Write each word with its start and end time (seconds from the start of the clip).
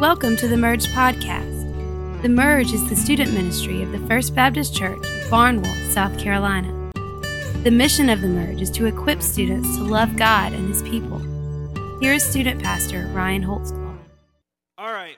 Welcome 0.00 0.36
to 0.36 0.46
the 0.46 0.56
Merge 0.56 0.86
Podcast. 0.86 2.22
The 2.22 2.28
Merge 2.28 2.72
is 2.72 2.88
the 2.88 2.94
student 2.94 3.32
ministry 3.32 3.82
of 3.82 3.90
the 3.90 3.98
First 4.06 4.32
Baptist 4.32 4.72
Church 4.72 5.04
Barnwell, 5.28 5.74
South 5.90 6.16
Carolina. 6.16 6.92
The 7.64 7.72
mission 7.72 8.08
of 8.08 8.20
the 8.20 8.28
Merge 8.28 8.60
is 8.60 8.70
to 8.70 8.86
equip 8.86 9.20
students 9.20 9.76
to 9.76 9.82
love 9.82 10.14
God 10.14 10.52
and 10.52 10.68
His 10.68 10.82
people. 10.82 11.18
Here 11.98 12.12
is 12.12 12.22
student 12.22 12.62
pastor 12.62 13.10
Ryan 13.12 13.42
Holtzclaw. 13.42 13.98
All 14.78 14.92
right. 14.92 15.16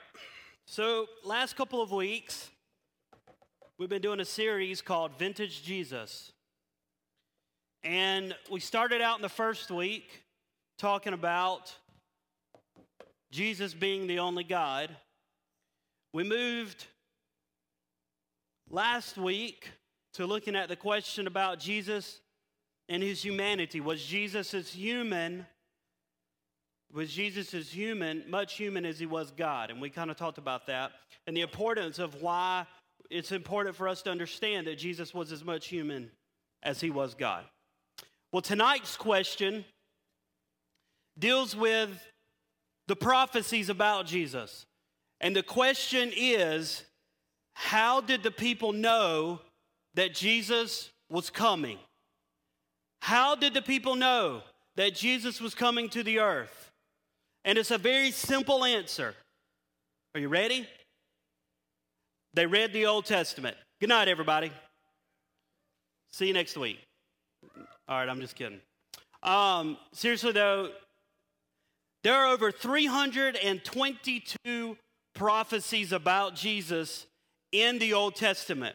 So, 0.65 1.09
last 1.25 1.57
couple 1.57 1.83
of 1.83 1.93
weeks, 1.93 2.49
we've 3.77 3.91
been 3.91 4.01
doing 4.01 4.21
a 4.21 4.25
series 4.25 4.81
called 4.81 5.13
Vintage 5.19 5.63
Jesus. 5.63 6.33
And 7.85 8.35
we 8.51 8.61
started 8.61 9.03
out 9.03 9.17
in 9.17 9.23
the 9.23 9.29
first 9.29 9.71
week 9.71 10.23
talking 10.79 11.13
about 11.13 11.77
Jesus 13.31 13.75
being 13.75 14.07
the 14.07 14.19
only 14.19 14.45
God. 14.45 14.95
We 16.13 16.25
moved 16.25 16.87
last 18.69 19.17
week 19.17 19.69
to 20.15 20.27
looking 20.27 20.57
at 20.57 20.69
the 20.69 20.77
question 20.77 21.27
about 21.27 21.61
Jesus 21.61 22.21
and 22.89 23.03
his 23.03 23.23
humanity. 23.23 23.81
Was 23.81 24.05
Jesus 24.05 24.53
as 24.55 24.71
human? 24.71 25.47
Was 26.93 27.13
Jesus 27.13 27.55
as 27.55 27.71
human, 27.71 28.25
much 28.29 28.57
human 28.57 28.85
as 28.85 28.99
he 28.99 29.07
was 29.07 29.31
God? 29.31 29.71
And 29.71 29.81
we 29.81 29.91
kind 29.91 30.11
of 30.11 30.17
talked 30.17 30.39
about 30.39 30.67
that 30.67 30.91
and 31.27 31.37
the 31.37 31.43
importance 31.43 32.01
of 32.01 32.21
why 32.21 32.67
it's 33.11 33.31
important 33.31 33.77
for 33.77 33.87
us 33.87 34.03
to 34.03 34.11
understand 34.11 34.67
that 34.67 34.79
Jesus 34.79 35.15
was 35.15 35.31
as 35.31 35.45
much 35.45 35.69
human 35.69 36.11
as 36.63 36.81
he 36.81 36.91
was 36.91 37.15
God. 37.15 37.45
Well, 38.33 38.43
tonight's 38.43 38.97
question 38.97 39.65
deals 41.19 41.55
with 41.55 41.91
the 42.91 42.97
prophecies 42.97 43.69
about 43.69 44.05
Jesus. 44.05 44.67
And 45.21 45.37
the 45.37 45.45
question 45.45 46.11
is 46.13 46.83
how 47.55 48.01
did 48.01 48.25
the 48.25 48.33
people 48.33 48.73
know 48.73 49.39
that 49.95 50.13
Jesus 50.13 50.91
was 51.09 51.31
coming? 51.31 51.79
How 53.01 53.37
did 53.37 53.55
the 53.55 53.63
people 53.63 53.95
know 53.95 54.43
that 54.75 54.97
Jesus 54.97 55.41
was 55.41 55.55
coming 55.55 55.89
to 55.91 56.03
the 56.03 56.19
earth? 56.19 56.73
And 57.45 57.59
it's 57.59 57.71
a 57.71 57.79
very 57.79 58.11
simple 58.11 58.65
answer. 58.65 59.15
Are 60.17 60.21
you 60.21 60.29
ready? 60.29 60.67
They 62.35 62.47
read 62.47 62.73
the 62.73 62.87
Old 62.87 63.05
Testament. 63.05 63.57
Good 63.79 63.91
night, 63.91 64.09
everybody. 64.09 64.51
See 66.11 66.27
you 66.27 66.35
next 66.35 66.57
week. 66.57 66.81
All 67.89 67.99
right, 67.99 68.09
I'm 68.09 68.21
just 68.21 68.35
kidding. 68.35 68.61
Um, 69.23 69.77
seriously, 69.93 70.33
though, 70.33 70.71
there 72.03 72.15
are 72.15 72.33
over 72.33 72.51
322 72.51 74.77
prophecies 75.15 75.93
about 75.93 76.35
Jesus 76.35 77.07
in 77.53 77.79
the 77.79 77.93
Old 77.93 78.17
Testament. 78.17 78.75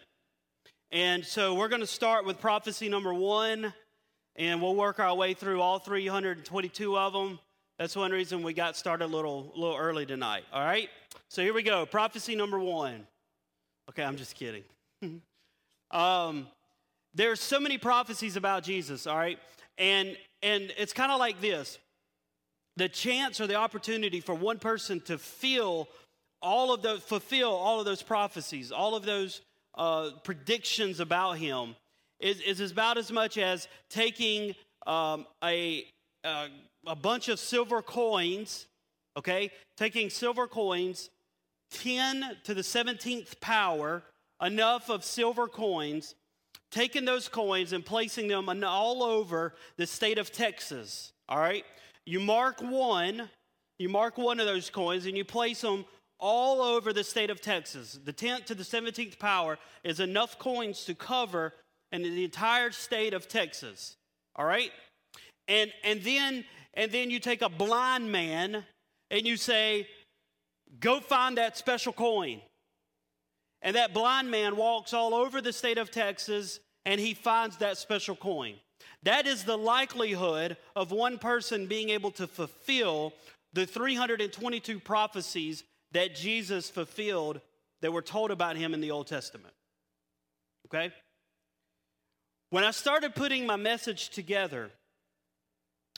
And 0.91 1.25
so 1.25 1.55
we're 1.55 1.69
going 1.69 1.81
to 1.81 1.87
start 1.87 2.25
with 2.25 2.39
prophecy 2.39 2.87
number 2.87 3.13
one, 3.13 3.73
and 4.35 4.61
we'll 4.61 4.75
work 4.75 4.99
our 4.99 5.15
way 5.15 5.33
through 5.33 5.61
all 5.61 5.79
322 5.79 6.97
of 6.97 7.13
them. 7.13 7.39
That's 7.79 7.95
one 7.95 8.11
reason 8.11 8.43
we 8.43 8.53
got 8.53 8.77
started 8.77 9.05
a 9.05 9.07
little, 9.07 9.51
little 9.55 9.75
early 9.75 10.05
tonight. 10.05 10.43
All 10.53 10.63
right? 10.63 10.89
So 11.29 11.41
here 11.41 11.53
we 11.53 11.63
go. 11.63 11.85
Prophecy 11.85 12.35
number 12.35 12.59
one. 12.59 13.07
Okay, 13.89 14.03
I'm 14.03 14.17
just 14.17 14.35
kidding. 14.35 14.63
um, 15.91 16.47
there's 17.13 17.39
so 17.39 17.59
many 17.59 17.77
prophecies 17.77 18.35
about 18.35 18.63
Jesus, 18.63 19.07
all 19.07 19.17
right? 19.17 19.39
And 19.77 20.17
and 20.41 20.71
it's 20.77 20.93
kind 20.93 21.11
of 21.11 21.19
like 21.19 21.41
this 21.41 21.79
the 22.77 22.89
chance 22.89 23.39
or 23.39 23.47
the 23.47 23.55
opportunity 23.55 24.19
for 24.19 24.35
one 24.35 24.59
person 24.59 24.99
to 25.01 25.17
feel 25.17 25.87
all 26.41 26.73
of 26.73 26.81
those, 26.81 27.01
fulfill 27.01 27.51
all 27.51 27.79
of 27.79 27.85
those 27.85 28.01
prophecies, 28.01 28.71
all 28.71 28.95
of 28.95 29.05
those 29.05 29.41
uh, 29.75 30.11
predictions 30.23 30.99
about 30.99 31.37
him, 31.37 31.75
is, 32.19 32.39
is 32.41 32.71
about 32.71 32.97
as 32.97 33.11
much 33.11 33.37
as 33.37 33.67
taking 33.89 34.55
um, 34.85 35.25
a, 35.43 35.85
a, 36.23 36.47
a 36.85 36.95
bunch 36.95 37.29
of 37.29 37.39
silver 37.39 37.81
coins, 37.81 38.67
okay, 39.17 39.51
taking 39.77 40.09
silver 40.09 40.47
coins, 40.47 41.09
10 41.71 42.37
to 42.43 42.53
the 42.53 42.61
17th 42.61 43.39
power, 43.39 44.03
enough 44.41 44.89
of 44.89 45.03
silver 45.03 45.47
coins, 45.47 46.15
taking 46.71 47.05
those 47.05 47.27
coins 47.27 47.73
and 47.73 47.85
placing 47.85 48.27
them 48.27 48.49
all 48.63 49.03
over 49.03 49.55
the 49.77 49.87
state 49.87 50.17
of 50.17 50.31
Texas, 50.31 51.13
all 51.27 51.39
right? 51.39 51.65
You 52.05 52.19
mark 52.19 52.61
one, 52.61 53.29
you 53.79 53.89
mark 53.89 54.17
one 54.17 54.39
of 54.39 54.45
those 54.45 54.69
coins, 54.69 55.05
and 55.05 55.17
you 55.17 55.25
place 55.25 55.61
them 55.61 55.85
all 56.19 56.61
over 56.61 56.93
the 56.93 57.03
state 57.03 57.29
of 57.29 57.41
Texas. 57.41 57.99
The 58.03 58.13
10th 58.13 58.45
to 58.45 58.55
the 58.55 58.63
17th 58.63 59.19
power 59.19 59.57
is 59.83 59.99
enough 59.99 60.39
coins 60.39 60.85
to 60.85 60.95
cover 60.95 61.53
in 61.91 62.03
the 62.03 62.23
entire 62.23 62.71
state 62.71 63.13
of 63.13 63.27
Texas. 63.27 63.95
All 64.35 64.45
right? 64.45 64.71
And 65.47 65.71
and 65.83 66.01
then 66.01 66.45
and 66.73 66.91
then 66.91 67.09
you 67.09 67.19
take 67.19 67.41
a 67.41 67.49
blind 67.49 68.11
man 68.11 68.65
and 69.11 69.25
you 69.25 69.37
say, 69.37 69.87
"Go 70.79 70.99
find 70.99 71.37
that 71.37 71.57
special 71.57 71.93
coin." 71.93 72.41
And 73.61 73.75
that 73.75 73.93
blind 73.93 74.29
man 74.29 74.55
walks 74.55 74.93
all 74.93 75.13
over 75.13 75.41
the 75.41 75.53
state 75.53 75.77
of 75.77 75.91
Texas 75.91 76.59
and 76.85 76.99
he 76.99 77.13
finds 77.13 77.57
that 77.57 77.77
special 77.77 78.15
coin. 78.15 78.55
That 79.03 79.27
is 79.27 79.43
the 79.43 79.57
likelihood 79.57 80.57
of 80.75 80.91
one 80.91 81.17
person 81.17 81.67
being 81.67 81.89
able 81.89 82.11
to 82.11 82.27
fulfill 82.27 83.13
the 83.53 83.65
322 83.65 84.79
prophecies 84.79 85.63
that 85.91 86.15
Jesus 86.15 86.69
fulfilled 86.69 87.39
that 87.81 87.93
were 87.93 88.01
told 88.01 88.31
about 88.31 88.57
him 88.57 88.73
in 88.73 88.81
the 88.81 88.91
Old 88.91 89.07
Testament. 89.07 89.53
Okay? 90.67 90.91
When 92.49 92.63
I 92.63 92.71
started 92.71 93.15
putting 93.15 93.45
my 93.45 93.55
message 93.55 94.09
together 94.09 94.71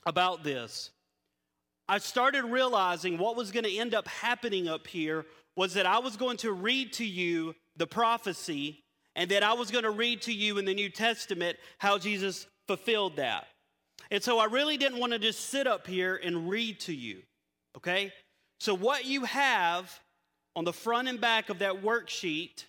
about 0.06 0.44
this, 0.44 0.92
I 1.90 2.00
started 2.00 2.44
realizing 2.44 3.18
what 3.18 3.38
was 3.38 3.52
going 3.52 3.64
to 3.64 3.78
end 3.78 3.96
up 3.96 4.08
happening 4.08 4.68
up 4.68 4.88
here 4.88 5.26
was 5.56 5.74
that 5.76 5.86
I 5.86 6.00
was 6.00 6.18
going 6.18 6.38
to 6.38 6.52
read 6.52 6.94
to 6.94 7.06
you 7.06 7.56
the 7.78 7.88
prophecy 7.88 8.84
and 9.16 9.32
that 9.32 9.42
I 9.42 9.54
was 9.54 9.72
going 9.72 9.84
to 9.84 9.90
read 9.90 10.22
to 10.24 10.34
you 10.34 10.58
in 10.58 10.66
the 10.66 10.74
New 10.74 10.90
Testament 10.90 11.58
how 11.80 11.98
Jesus 11.98 12.46
fulfilled 12.67 13.16
that. 13.16 13.47
And 14.11 14.23
so 14.23 14.39
I 14.39 14.45
really 14.45 14.78
didn't 14.78 15.00
want 15.00 15.13
to 15.13 15.19
just 15.19 15.50
sit 15.50 15.67
up 15.67 15.88
here 15.88 16.19
and 16.22 16.50
read 16.50 16.79
to 16.81 16.94
you, 16.94 17.22
okay? 17.78 18.13
So, 18.59 18.73
what 18.73 19.05
you 19.05 19.25
have 19.25 20.00
on 20.55 20.63
the 20.63 20.73
front 20.73 21.07
and 21.07 21.19
back 21.19 21.50
of 21.50 21.59
that 21.59 21.83
worksheet, 21.83 22.66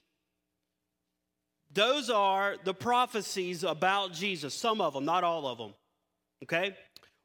those 1.73 2.11
are 2.11 2.57
the 2.65 2.75
prophecies 2.75 3.65
about 3.65 4.13
Jesus, 4.13 4.55
some 4.55 4.81
of 4.81 4.95
them, 4.95 5.05
not 5.05 5.25
all 5.25 5.47
of 5.47 5.59
them, 5.59 5.75
okay? 6.43 6.77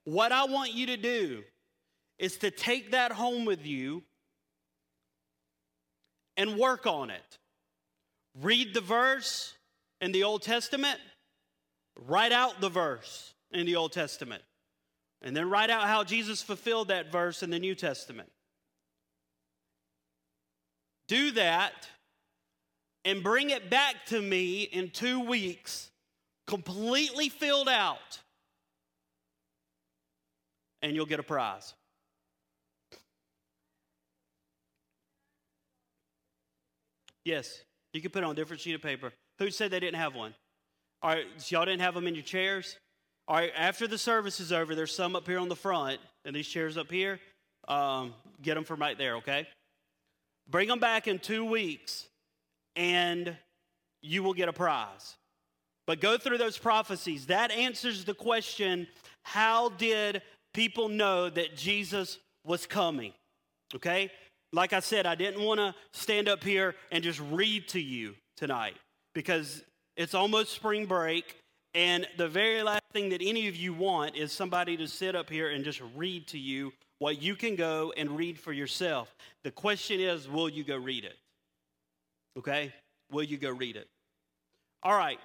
What 0.06 0.32
I 0.32 0.46
want 0.46 0.74
you 0.74 0.88
to 0.88 0.98
do 0.98 1.44
is 2.20 2.38
to 2.38 2.52
take 2.52 2.92
that 2.92 3.12
home 3.12 3.46
with 3.46 3.66
you 3.66 4.04
and 6.38 6.58
work 6.58 6.86
on 6.86 7.10
it. 7.10 7.38
Read 8.42 8.74
the 8.74 8.82
verse 8.82 9.54
in 10.02 10.12
the 10.12 10.24
Old 10.24 10.42
Testament 10.42 11.00
Write 11.96 12.32
out 12.32 12.60
the 12.62 12.70
verse 12.70 13.34
in 13.52 13.66
the 13.66 13.76
Old 13.76 13.92
Testament. 13.92 14.44
And 15.22 15.36
then 15.36 15.50
write 15.50 15.70
out 15.70 15.84
how 15.84 16.04
Jesus 16.04 16.42
fulfilled 16.42 16.90
that 16.90 17.12
verse 17.12 17.44
in 17.44 17.50
the 17.50 17.60
New 17.60 17.76
Testament. 17.76 18.30
Do 21.08 21.32
that 21.32 21.88
and 23.06 23.24
bring 23.24 23.50
it 23.50 23.70
back 23.70 24.06
to 24.08 24.22
me 24.22 24.64
in 24.64 24.90
two 24.90 25.20
weeks, 25.20 25.92
completely 26.48 27.30
filled 27.30 27.70
out, 27.70 28.20
and 30.82 30.96
you'll 30.96 31.06
get 31.06 31.20
a 31.20 31.24
prize. 31.24 31.74
Yes, 37.26 37.64
you 37.94 38.02
can 38.02 38.12
put 38.12 38.24
it 38.24 38.26
on 38.26 38.32
a 38.32 38.36
different 38.36 38.62
sheet 38.62 38.76
of 38.76 38.82
paper. 38.82 39.14
Who 39.40 39.50
said 39.50 39.72
they 39.72 39.80
didn't 39.80 40.00
have 40.00 40.16
one? 40.16 40.36
All 41.04 41.10
right, 41.10 41.26
so 41.36 41.58
y'all 41.58 41.66
didn't 41.66 41.82
have 41.82 41.96
them 41.96 42.08
in 42.08 42.16
your 42.16 42.24
chairs? 42.24 42.78
All 43.28 43.36
right, 43.36 43.52
after 43.58 43.90
the 43.90 43.98
service 43.98 44.40
is 44.40 44.54
over, 44.54 44.74
there's 44.74 44.96
some 44.96 45.18
up 45.18 45.28
here 45.28 45.38
on 45.38 45.50
the 45.50 45.56
front, 45.56 46.00
and 46.24 46.34
these 46.34 46.48
chairs 46.48 46.78
up 46.78 46.90
here. 46.90 47.20
Um, 47.68 48.14
get 48.42 48.56
them 48.56 48.64
from 48.64 48.80
right 48.80 48.98
there, 48.98 49.18
okay? 49.18 49.46
Bring 50.50 50.70
them 50.70 50.80
back 50.80 51.10
in 51.10 51.20
two 51.20 51.44
weeks, 51.44 52.08
and 52.78 53.36
you 54.02 54.24
will 54.24 54.34
get 54.34 54.48
a 54.48 54.54
prize. 54.54 55.16
But 55.88 56.00
go 56.00 56.18
through 56.18 56.38
those 56.38 56.58
prophecies. 56.58 57.26
That 57.26 57.52
answers 57.52 58.06
the 58.06 58.14
question 58.14 58.88
how 59.24 59.70
did 59.70 60.22
people 60.54 60.88
know 60.88 61.30
that 61.30 61.58
Jesus 61.58 62.18
was 62.46 62.66
coming? 62.66 63.12
Okay? 63.76 64.10
Like 64.54 64.72
I 64.72 64.80
said, 64.80 65.06
I 65.06 65.16
didn't 65.16 65.44
want 65.44 65.60
to 65.60 65.76
stand 65.92 66.30
up 66.30 66.46
here 66.46 66.76
and 66.92 67.04
just 67.04 67.20
read 67.32 67.68
to 67.70 67.82
you 67.82 68.16
tonight 68.38 68.76
because 69.14 69.64
it's 69.96 70.14
almost 70.14 70.52
spring 70.52 70.86
break, 70.86 71.36
and 71.74 72.08
the 72.18 72.28
very 72.28 72.62
last 72.64 72.84
thing 72.92 73.10
that 73.10 73.22
any 73.22 73.48
of 73.48 73.56
you 73.56 73.74
want 73.74 74.16
is 74.16 74.32
somebody 74.32 74.78
to 74.78 74.88
sit 74.88 75.16
up 75.16 75.30
here 75.30 75.50
and 75.50 75.64
just 75.64 75.82
read 75.96 76.28
to 76.28 76.38
you 76.38 76.72
what 77.00 77.22
you 77.22 77.36
can 77.36 77.56
go 77.56 77.94
and 77.98 78.18
read 78.18 78.40
for 78.40 78.54
yourself. 78.54 79.14
The 79.44 79.52
question 79.52 80.00
is, 80.00 80.30
will 80.30 80.50
you 80.50 80.64
go 80.64 80.78
read 80.78 81.04
it? 81.04 81.18
Okay? 82.38 82.74
Will 83.12 83.24
you 83.24 83.38
go 83.38 83.52
read 83.52 83.76
it? 83.76 83.88
All 84.84 84.96
right. 84.96 85.20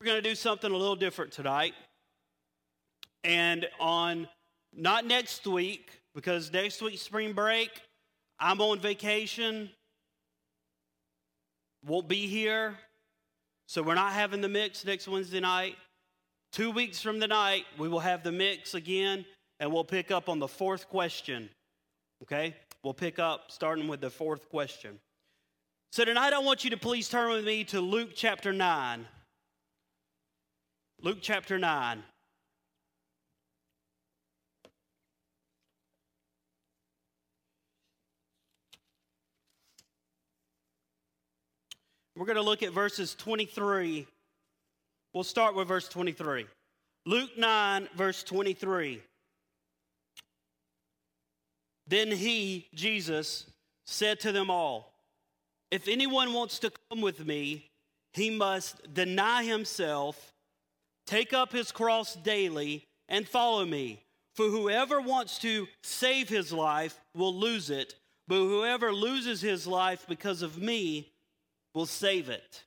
We're 0.00 0.06
going 0.06 0.22
to 0.22 0.28
do 0.28 0.34
something 0.34 0.70
a 0.70 0.76
little 0.76 0.96
different 0.96 1.32
tonight. 1.32 1.74
And 3.24 3.68
on 3.78 4.28
not 4.74 5.04
next 5.04 5.46
week, 5.46 5.90
because 6.14 6.52
next 6.52 6.82
week 6.82 6.98
spring 6.98 7.32
break, 7.32 7.70
I'm 8.40 8.60
on 8.60 8.80
vacation. 8.80 9.70
Won't 11.84 12.08
be 12.08 12.26
here. 12.26 12.74
So 13.66 13.82
we're 13.82 13.94
not 13.94 14.12
having 14.12 14.40
the 14.40 14.48
mix 14.48 14.84
next 14.84 15.08
Wednesday 15.08 15.40
night. 15.40 15.76
Two 16.52 16.70
weeks 16.70 17.00
from 17.00 17.18
tonight, 17.18 17.64
we 17.78 17.88
will 17.88 18.00
have 18.00 18.22
the 18.22 18.32
mix 18.32 18.74
again, 18.74 19.24
and 19.58 19.72
we'll 19.72 19.84
pick 19.84 20.10
up 20.10 20.28
on 20.28 20.38
the 20.38 20.48
fourth 20.48 20.88
question. 20.88 21.48
Okay? 22.22 22.54
We'll 22.82 22.94
pick 22.94 23.18
up 23.18 23.44
starting 23.48 23.88
with 23.88 24.00
the 24.00 24.10
fourth 24.10 24.48
question. 24.50 24.98
So 25.92 26.04
tonight, 26.04 26.32
I 26.32 26.38
want 26.38 26.64
you 26.64 26.70
to 26.70 26.76
please 26.76 27.08
turn 27.08 27.30
with 27.30 27.44
me 27.44 27.64
to 27.64 27.80
Luke 27.80 28.10
chapter 28.14 28.52
9. 28.52 29.06
Luke 31.00 31.18
chapter 31.20 31.58
9. 31.58 32.02
We're 42.22 42.26
going 42.26 42.36
to 42.36 42.42
look 42.42 42.62
at 42.62 42.70
verses 42.70 43.16
23. 43.16 44.06
We'll 45.12 45.24
start 45.24 45.56
with 45.56 45.66
verse 45.66 45.88
23. 45.88 46.46
Luke 47.04 47.36
9, 47.36 47.88
verse 47.96 48.22
23. 48.22 49.02
Then 51.88 52.12
he, 52.12 52.68
Jesus, 52.76 53.46
said 53.86 54.20
to 54.20 54.30
them 54.30 54.50
all, 54.50 54.92
If 55.72 55.88
anyone 55.88 56.32
wants 56.32 56.60
to 56.60 56.70
come 56.88 57.00
with 57.00 57.26
me, 57.26 57.66
he 58.12 58.30
must 58.30 58.94
deny 58.94 59.42
himself, 59.42 60.32
take 61.08 61.32
up 61.32 61.50
his 61.50 61.72
cross 61.72 62.14
daily, 62.14 62.84
and 63.08 63.26
follow 63.26 63.64
me. 63.64 64.00
For 64.36 64.46
whoever 64.46 65.00
wants 65.00 65.40
to 65.40 65.66
save 65.82 66.28
his 66.28 66.52
life 66.52 67.00
will 67.16 67.34
lose 67.34 67.68
it, 67.68 67.96
but 68.28 68.36
whoever 68.36 68.92
loses 68.92 69.40
his 69.40 69.66
life 69.66 70.06
because 70.08 70.42
of 70.42 70.56
me 70.56 71.11
will 71.74 71.86
save 71.86 72.28
it. 72.28 72.64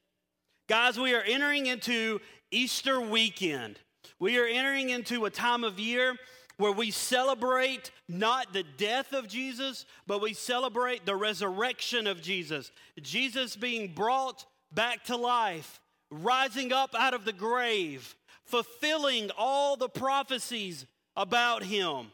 Guys, 0.67 0.99
we 0.99 1.13
are 1.13 1.21
entering 1.21 1.67
into 1.67 2.19
Easter 2.51 2.99
weekend. 2.99 3.79
We 4.19 4.37
are 4.37 4.45
entering 4.45 4.89
into 4.89 5.25
a 5.25 5.29
time 5.29 5.63
of 5.63 5.79
year 5.79 6.15
where 6.57 6.71
we 6.71 6.89
celebrate 6.89 7.91
not 8.07 8.53
the 8.53 8.63
death 8.77 9.13
of 9.13 9.27
Jesus, 9.27 9.85
but 10.07 10.21
we 10.21 10.33
celebrate 10.33 11.05
the 11.05 11.15
resurrection 11.15 12.07
of 12.07 12.21
Jesus. 12.21 12.71
Jesus 13.01 13.55
being 13.55 13.93
brought 13.93 14.45
back 14.71 15.03
to 15.05 15.17
life, 15.17 15.81
rising 16.09 16.71
up 16.71 16.95
out 16.97 17.13
of 17.13 17.25
the 17.25 17.33
grave, 17.33 18.15
fulfilling 18.45 19.29
all 19.37 19.75
the 19.75 19.89
prophecies 19.89 20.85
about 21.15 21.63
him. 21.63 22.07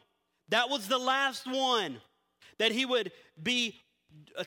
That 0.48 0.68
was 0.68 0.88
the 0.88 0.98
last 0.98 1.46
one, 1.46 1.98
that 2.58 2.72
he 2.72 2.84
would 2.84 3.12
be 3.40 3.80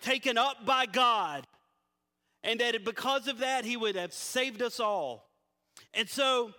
taken 0.02 0.38
up 0.38 0.66
by 0.66 0.86
God 0.86 1.48
and 2.46 2.60
that 2.62 2.86
because 2.86 3.28
of 3.28 3.40
that, 3.40 3.66
he 3.66 3.76
would 3.76 3.96
have 3.96 4.14
saved 4.14 4.62
us 4.62 4.80
all. 4.80 5.28
And 5.94 6.08
so 6.08 6.52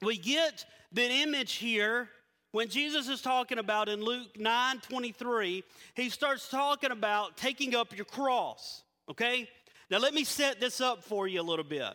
we 0.00 0.16
get 0.16 0.64
the 0.92 1.10
image 1.10 1.54
here 1.54 2.08
when 2.52 2.68
Jesus 2.68 3.08
is 3.08 3.20
talking 3.20 3.58
about 3.58 3.88
in 3.88 4.02
Luke 4.02 4.38
9 4.38 4.78
23, 4.78 5.64
he 5.94 6.08
starts 6.08 6.48
talking 6.48 6.92
about 6.92 7.36
taking 7.36 7.74
up 7.74 7.94
your 7.94 8.04
cross. 8.04 8.84
Okay? 9.10 9.48
Now, 9.90 9.98
let 9.98 10.14
me 10.14 10.22
set 10.22 10.60
this 10.60 10.80
up 10.80 11.02
for 11.02 11.26
you 11.26 11.40
a 11.40 11.42
little 11.42 11.64
bit. 11.64 11.92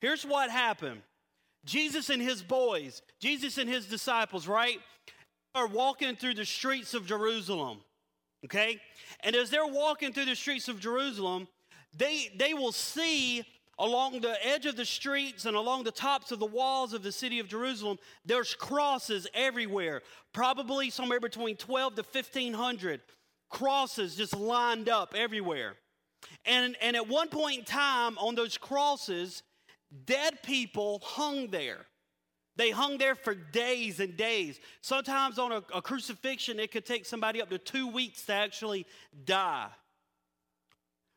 Here's 0.00 0.24
what 0.24 0.50
happened 0.50 1.00
Jesus 1.64 2.10
and 2.10 2.20
his 2.20 2.42
boys, 2.42 3.00
Jesus 3.20 3.56
and 3.56 3.70
his 3.70 3.86
disciples, 3.86 4.46
right, 4.46 4.78
are 5.54 5.66
walking 5.66 6.14
through 6.14 6.34
the 6.34 6.44
streets 6.44 6.92
of 6.92 7.06
Jerusalem. 7.06 7.78
Okay? 8.44 8.78
And 9.24 9.34
as 9.34 9.48
they're 9.48 9.66
walking 9.66 10.12
through 10.12 10.26
the 10.26 10.36
streets 10.36 10.68
of 10.68 10.78
Jerusalem, 10.78 11.48
they, 11.96 12.30
they 12.36 12.54
will 12.54 12.72
see 12.72 13.44
along 13.78 14.20
the 14.20 14.46
edge 14.46 14.66
of 14.66 14.76
the 14.76 14.84
streets 14.84 15.46
and 15.46 15.56
along 15.56 15.84
the 15.84 15.90
tops 15.90 16.30
of 16.30 16.38
the 16.38 16.46
walls 16.46 16.92
of 16.92 17.02
the 17.02 17.10
city 17.10 17.38
of 17.40 17.48
Jerusalem, 17.48 17.98
there's 18.24 18.54
crosses 18.54 19.26
everywhere, 19.32 20.02
probably 20.32 20.90
somewhere 20.90 21.20
between 21.20 21.56
12 21.56 21.96
to 21.96 22.02
1500 22.02 23.00
crosses 23.48 24.14
just 24.14 24.36
lined 24.36 24.88
up 24.88 25.14
everywhere. 25.16 25.74
And, 26.46 26.76
and 26.80 26.94
at 26.94 27.08
one 27.08 27.28
point 27.28 27.60
in 27.60 27.64
time 27.64 28.16
on 28.18 28.34
those 28.34 28.56
crosses, 28.56 29.42
dead 30.04 30.42
people 30.42 31.00
hung 31.02 31.48
there. 31.48 31.86
They 32.56 32.70
hung 32.70 32.98
there 32.98 33.14
for 33.14 33.34
days 33.34 34.00
and 34.00 34.16
days. 34.16 34.60
Sometimes 34.82 35.38
on 35.38 35.52
a, 35.52 35.62
a 35.74 35.80
crucifixion, 35.80 36.60
it 36.60 36.70
could 36.70 36.84
take 36.84 37.06
somebody 37.06 37.40
up 37.40 37.48
to 37.50 37.58
two 37.58 37.88
weeks 37.88 38.26
to 38.26 38.34
actually 38.34 38.86
die. 39.24 39.68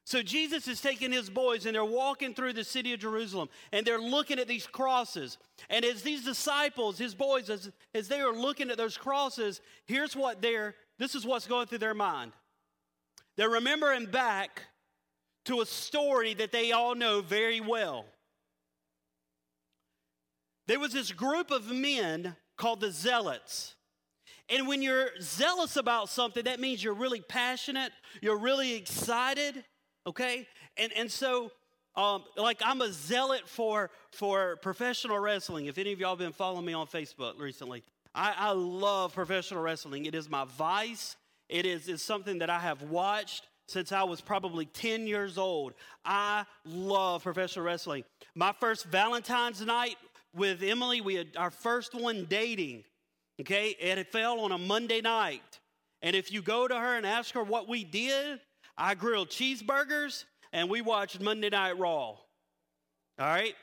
So 0.06 0.22
Jesus 0.22 0.68
is 0.68 0.82
taking 0.82 1.12
his 1.12 1.30
boys 1.30 1.66
and 1.66 1.76
they're 1.76 1.86
walking 1.86 2.34
through 2.34 2.54
the 2.54 2.64
city 2.64 2.94
of 2.94 3.00
Jerusalem 3.00 3.48
and 3.72 3.86
they're 3.86 4.02
looking 4.02 4.38
at 4.38 4.48
these 4.50 4.68
crosses. 4.68 5.38
And 5.70 5.86
as 5.86 6.02
these 6.02 6.26
disciples, 6.26 6.98
his 6.98 7.16
boys, 7.16 7.50
as, 7.50 7.72
as 7.96 8.10
they 8.10 8.20
are 8.20 8.34
looking 8.34 8.70
at 8.70 8.78
those 8.78 8.98
crosses, 8.98 9.62
here's 9.86 10.16
what 10.16 10.42
they're, 10.42 10.76
this 11.00 11.16
is 11.16 11.26
what's 11.26 11.48
going 11.48 11.68
through 11.68 11.78
their 11.78 11.94
mind. 11.94 12.34
They're 13.38 13.50
remembering 13.50 14.08
back 14.08 14.64
to 15.46 15.62
a 15.62 15.66
story 15.66 16.34
that 16.34 16.52
they 16.52 16.74
all 16.74 16.96
know 16.96 17.22
very 17.22 17.62
well. 17.62 18.06
There 20.68 20.80
was 20.80 20.94
this 20.94 21.12
group 21.12 21.50
of 21.50 21.72
men 21.72 22.36
called 22.58 22.82
the 22.82 22.92
Zealots. 22.92 23.76
And 24.50 24.68
when 24.68 24.82
you're 24.82 25.10
zealous 25.22 25.78
about 25.78 26.10
something, 26.10 26.44
that 26.44 26.60
means 26.60 26.84
you're 26.84 26.94
really 26.94 27.22
passionate, 27.22 27.92
you're 28.22 28.38
really 28.38 28.74
excited 28.76 29.64
okay? 30.06 30.48
And, 30.78 30.92
and 30.94 31.12
so, 31.12 31.52
um, 31.96 32.24
like, 32.38 32.62
I'm 32.64 32.82
a 32.82 32.92
zealot 32.92 33.48
for, 33.48 33.92
for 34.12 34.58
professional 34.58 35.20
wrestling. 35.20 35.68
If 35.68 35.78
any 35.78 35.92
of 35.94 36.00
y'all 36.00 36.16
been 36.16 36.32
following 36.32 36.66
me 36.66 36.74
on 36.74 36.88
Facebook 36.88 37.40
recently, 37.40 37.84
I, 38.16 38.34
I 38.38 38.52
love 38.52 39.14
professional 39.14 39.62
wrestling. 39.62 40.06
It 40.06 40.16
is 40.16 40.30
my 40.30 40.46
vice. 40.46 41.16
It 41.50 41.66
is 41.66 41.88
is 41.88 42.02
something 42.02 42.40
that 42.40 42.50
I 42.50 42.60
have 42.60 42.82
watched 42.84 43.48
since 43.68 43.92
I 43.92 44.04
was 44.04 44.22
probably 44.22 44.66
10 44.66 45.08
years 45.08 45.38
old. 45.38 45.74
I 46.04 46.46
love 46.66 47.24
professional 47.24 47.66
wrestling. 47.66 48.04
My 48.36 48.54
first 48.60 48.86
Valentine's 48.86 49.62
night 49.62 49.98
with 50.36 50.64
Emily, 50.64 51.02
we 51.02 51.16
had 51.16 51.30
our 51.38 51.52
first 51.52 51.94
one 51.94 52.26
dating, 52.26 52.84
okay? 53.40 53.76
And 53.82 54.00
it 54.00 54.12
fell 54.12 54.42
on 54.42 54.52
a 54.52 54.58
Monday 54.58 55.02
night. 55.02 55.60
And 56.02 56.16
if 56.16 56.32
you 56.32 56.42
go 56.42 56.68
to 56.68 56.76
her 56.76 56.98
and 56.98 57.06
ask 57.06 57.34
her 57.36 57.44
what 57.44 57.70
we 57.70 57.84
did, 57.84 58.40
I 58.78 58.96
grilled 58.96 59.30
cheeseburgers 59.30 60.26
and 60.52 60.70
we 60.70 60.82
watched 60.82 61.20
Monday 61.20 61.50
Night 61.50 61.78
Raw. 61.78 62.18
All 62.18 62.18
right? 63.20 63.56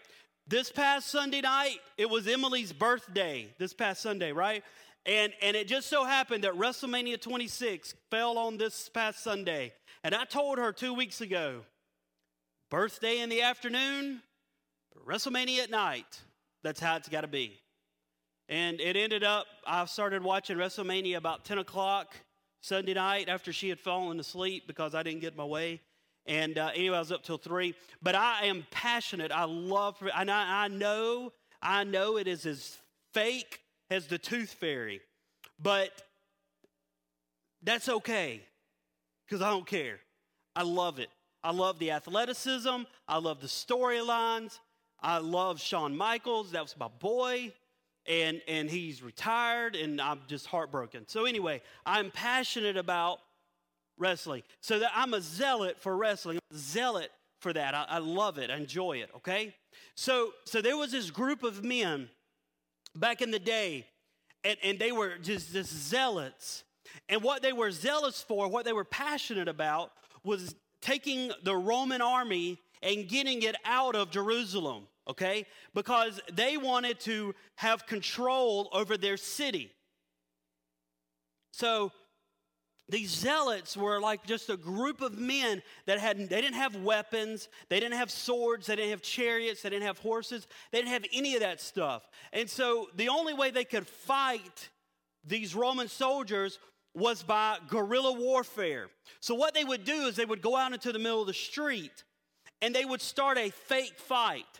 This 0.46 0.70
past 0.70 1.08
Sunday 1.08 1.40
night, 1.40 1.78
it 1.96 2.10
was 2.10 2.26
Emily's 2.26 2.72
birthday, 2.72 3.48
this 3.58 3.72
past 3.72 4.02
Sunday, 4.02 4.32
right? 4.32 4.64
And, 5.06 5.32
and 5.40 5.56
it 5.56 5.68
just 5.68 5.88
so 5.88 6.04
happened 6.04 6.44
that 6.44 6.54
WrestleMania 6.54 7.20
26 7.20 7.94
fell 8.10 8.36
on 8.36 8.58
this 8.58 8.88
past 8.88 9.22
Sunday. 9.22 9.72
And 10.02 10.14
I 10.14 10.24
told 10.24 10.58
her 10.58 10.72
two 10.72 10.94
weeks 10.94 11.20
ago 11.20 11.60
birthday 12.70 13.20
in 13.20 13.28
the 13.28 13.42
afternoon, 13.42 14.22
WrestleMania 15.06 15.64
at 15.64 15.70
night. 15.70 16.20
That's 16.62 16.80
how 16.80 16.96
it's 16.96 17.08
got 17.08 17.22
to 17.22 17.28
be. 17.28 17.60
And 18.48 18.80
it 18.80 18.96
ended 18.96 19.24
up, 19.24 19.46
I 19.66 19.84
started 19.86 20.22
watching 20.22 20.56
WrestleMania 20.56 21.16
about 21.16 21.44
10 21.44 21.58
o'clock. 21.58 22.14
Sunday 22.60 22.94
night 22.94 23.28
after 23.28 23.52
she 23.52 23.68
had 23.68 23.80
fallen 23.80 24.20
asleep 24.20 24.66
because 24.66 24.94
I 24.94 25.02
didn't 25.02 25.20
get 25.20 25.36
my 25.36 25.44
way. 25.44 25.80
And 26.26 26.58
uh, 26.58 26.70
anyway, 26.74 26.96
I 26.96 27.00
was 27.00 27.12
up 27.12 27.22
till 27.22 27.38
three. 27.38 27.74
But 28.02 28.14
I 28.14 28.46
am 28.46 28.66
passionate. 28.70 29.32
I 29.32 29.44
love, 29.44 29.96
and 30.14 30.30
I, 30.30 30.64
I 30.64 30.68
know, 30.68 31.32
I 31.62 31.84
know 31.84 32.18
it 32.18 32.28
is 32.28 32.46
as 32.46 32.78
fake 33.14 33.60
as 33.90 34.06
the 34.06 34.18
tooth 34.18 34.52
fairy. 34.52 35.00
But 35.60 35.90
that's 37.62 37.88
okay 37.88 38.42
because 39.26 39.42
I 39.42 39.50
don't 39.50 39.66
care. 39.66 40.00
I 40.54 40.62
love 40.62 40.98
it. 40.98 41.08
I 41.42 41.52
love 41.52 41.78
the 41.78 41.92
athleticism. 41.92 42.82
I 43.08 43.18
love 43.18 43.40
the 43.40 43.46
storylines. 43.46 44.58
I 45.00 45.18
love 45.18 45.60
Shawn 45.60 45.96
Michaels. 45.96 46.52
That 46.52 46.62
was 46.62 46.76
my 46.78 46.88
boy 46.88 47.52
and 48.06 48.40
and 48.48 48.70
he's 48.70 49.02
retired 49.02 49.76
and 49.76 50.00
i'm 50.00 50.20
just 50.26 50.46
heartbroken. 50.46 51.06
So 51.08 51.24
anyway 51.24 51.62
i'm 51.86 52.10
passionate 52.10 52.76
about 52.76 53.18
wrestling. 53.98 54.42
So 54.60 54.78
that 54.78 54.92
i'm 54.94 55.14
a 55.14 55.20
zealot 55.20 55.78
for 55.80 55.96
wrestling. 55.96 56.38
Zealot 56.54 57.10
for 57.40 57.52
that. 57.52 57.74
I, 57.74 57.86
I 57.88 57.98
love 57.98 58.38
it. 58.38 58.50
I 58.50 58.56
enjoy 58.56 58.98
it 58.98 59.10
okay? 59.16 59.54
So 59.94 60.32
so 60.44 60.60
there 60.60 60.76
was 60.76 60.92
this 60.92 61.10
group 61.10 61.42
of 61.42 61.64
men 61.64 62.08
back 62.94 63.22
in 63.22 63.30
the 63.30 63.38
day 63.38 63.86
and, 64.44 64.56
and 64.62 64.78
they 64.78 64.92
were 64.92 65.16
just, 65.18 65.52
just 65.52 65.72
zealots. 65.72 66.64
And 67.08 67.22
what 67.22 67.42
they 67.42 67.52
were 67.52 67.70
zealous 67.70 68.22
for, 68.22 68.48
what 68.48 68.64
they 68.64 68.72
were 68.72 68.84
passionate 68.84 69.48
about, 69.48 69.92
was 70.24 70.54
taking 70.80 71.32
the 71.44 71.56
Roman 71.56 72.00
army 72.00 72.58
and 72.82 73.08
getting 73.08 73.42
it 73.42 73.56
out 73.64 73.94
of 73.94 74.10
Jerusalem, 74.10 74.86
okay? 75.08 75.46
Because 75.74 76.20
they 76.32 76.56
wanted 76.56 77.00
to 77.00 77.34
have 77.56 77.86
control 77.86 78.68
over 78.72 78.96
their 78.96 79.16
city. 79.16 79.70
So 81.52 81.92
these 82.90 83.10
zealots 83.10 83.76
were 83.76 84.00
like 84.00 84.26
just 84.26 84.50
a 84.50 84.56
group 84.56 85.00
of 85.00 85.18
men 85.18 85.62
that 85.86 85.98
had 85.98 86.18
they 86.18 86.40
didn't 86.40 86.54
have 86.54 86.76
weapons 86.76 87.48
they 87.68 87.78
didn't 87.78 87.96
have 87.96 88.10
swords 88.10 88.66
they 88.66 88.76
didn't 88.76 88.90
have 88.90 89.02
chariots 89.02 89.62
they 89.62 89.70
didn't 89.70 89.86
have 89.86 89.98
horses 89.98 90.46
they 90.72 90.78
didn't 90.78 90.92
have 90.92 91.04
any 91.12 91.34
of 91.34 91.40
that 91.40 91.60
stuff 91.60 92.08
and 92.32 92.48
so 92.50 92.88
the 92.96 93.08
only 93.08 93.32
way 93.32 93.50
they 93.50 93.64
could 93.64 93.86
fight 93.86 94.68
these 95.24 95.54
roman 95.54 95.88
soldiers 95.88 96.58
was 96.94 97.22
by 97.22 97.56
guerrilla 97.68 98.12
warfare 98.12 98.88
so 99.20 99.34
what 99.34 99.54
they 99.54 99.64
would 99.64 99.84
do 99.84 100.06
is 100.06 100.16
they 100.16 100.24
would 100.24 100.42
go 100.42 100.56
out 100.56 100.72
into 100.72 100.92
the 100.92 100.98
middle 100.98 101.20
of 101.20 101.26
the 101.26 101.34
street 101.34 102.04
and 102.60 102.74
they 102.74 102.84
would 102.84 103.00
start 103.00 103.38
a 103.38 103.50
fake 103.50 103.98
fight 103.98 104.59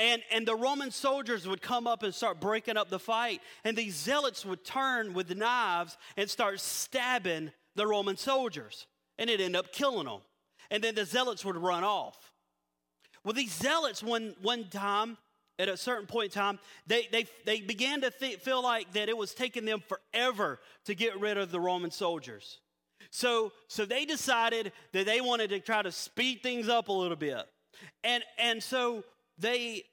and, 0.00 0.22
and 0.32 0.48
the 0.48 0.56
Roman 0.56 0.90
soldiers 0.90 1.46
would 1.46 1.60
come 1.60 1.86
up 1.86 2.02
and 2.02 2.14
start 2.14 2.40
breaking 2.40 2.78
up 2.78 2.88
the 2.88 2.98
fight. 2.98 3.42
And 3.64 3.76
these 3.76 3.94
zealots 3.94 4.46
would 4.46 4.64
turn 4.64 5.12
with 5.12 5.36
knives 5.36 5.98
and 6.16 6.28
start 6.28 6.58
stabbing 6.58 7.52
the 7.76 7.86
Roman 7.86 8.16
soldiers. 8.16 8.86
And 9.18 9.28
it 9.28 9.40
ended 9.40 9.56
up 9.56 9.72
killing 9.72 10.06
them. 10.06 10.20
And 10.70 10.82
then 10.82 10.94
the 10.94 11.04
zealots 11.04 11.44
would 11.44 11.58
run 11.58 11.84
off. 11.84 12.32
Well, 13.24 13.34
these 13.34 13.52
zealots, 13.52 14.02
one, 14.02 14.34
one 14.40 14.70
time, 14.70 15.18
at 15.58 15.68
a 15.68 15.76
certain 15.76 16.06
point 16.06 16.34
in 16.34 16.40
time, 16.40 16.58
they, 16.86 17.06
they, 17.12 17.26
they 17.44 17.60
began 17.60 18.00
to 18.00 18.10
th- 18.10 18.38
feel 18.38 18.62
like 18.62 18.90
that 18.94 19.10
it 19.10 19.16
was 19.16 19.34
taking 19.34 19.66
them 19.66 19.82
forever 19.86 20.58
to 20.86 20.94
get 20.94 21.20
rid 21.20 21.36
of 21.36 21.50
the 21.50 21.60
Roman 21.60 21.90
soldiers. 21.90 22.60
So, 23.10 23.52
so 23.68 23.84
they 23.84 24.06
decided 24.06 24.72
that 24.92 25.04
they 25.04 25.20
wanted 25.20 25.50
to 25.50 25.60
try 25.60 25.82
to 25.82 25.92
speed 25.92 26.42
things 26.42 26.70
up 26.70 26.88
a 26.88 26.92
little 26.92 27.18
bit. 27.18 27.44
And, 28.02 28.24
and 28.38 28.62
so 28.62 29.04
they 29.36 29.84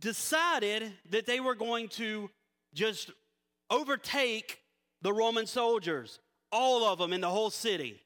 decided 0.00 0.92
that 1.10 1.26
they 1.26 1.40
were 1.40 1.54
going 1.54 1.88
to 1.88 2.30
just 2.74 3.10
overtake 3.70 4.58
the 5.02 5.12
Roman 5.12 5.46
soldiers, 5.46 6.20
all 6.50 6.84
of 6.84 6.98
them 6.98 7.12
in 7.12 7.20
the 7.20 7.30
whole 7.30 7.50
city. 7.50 8.00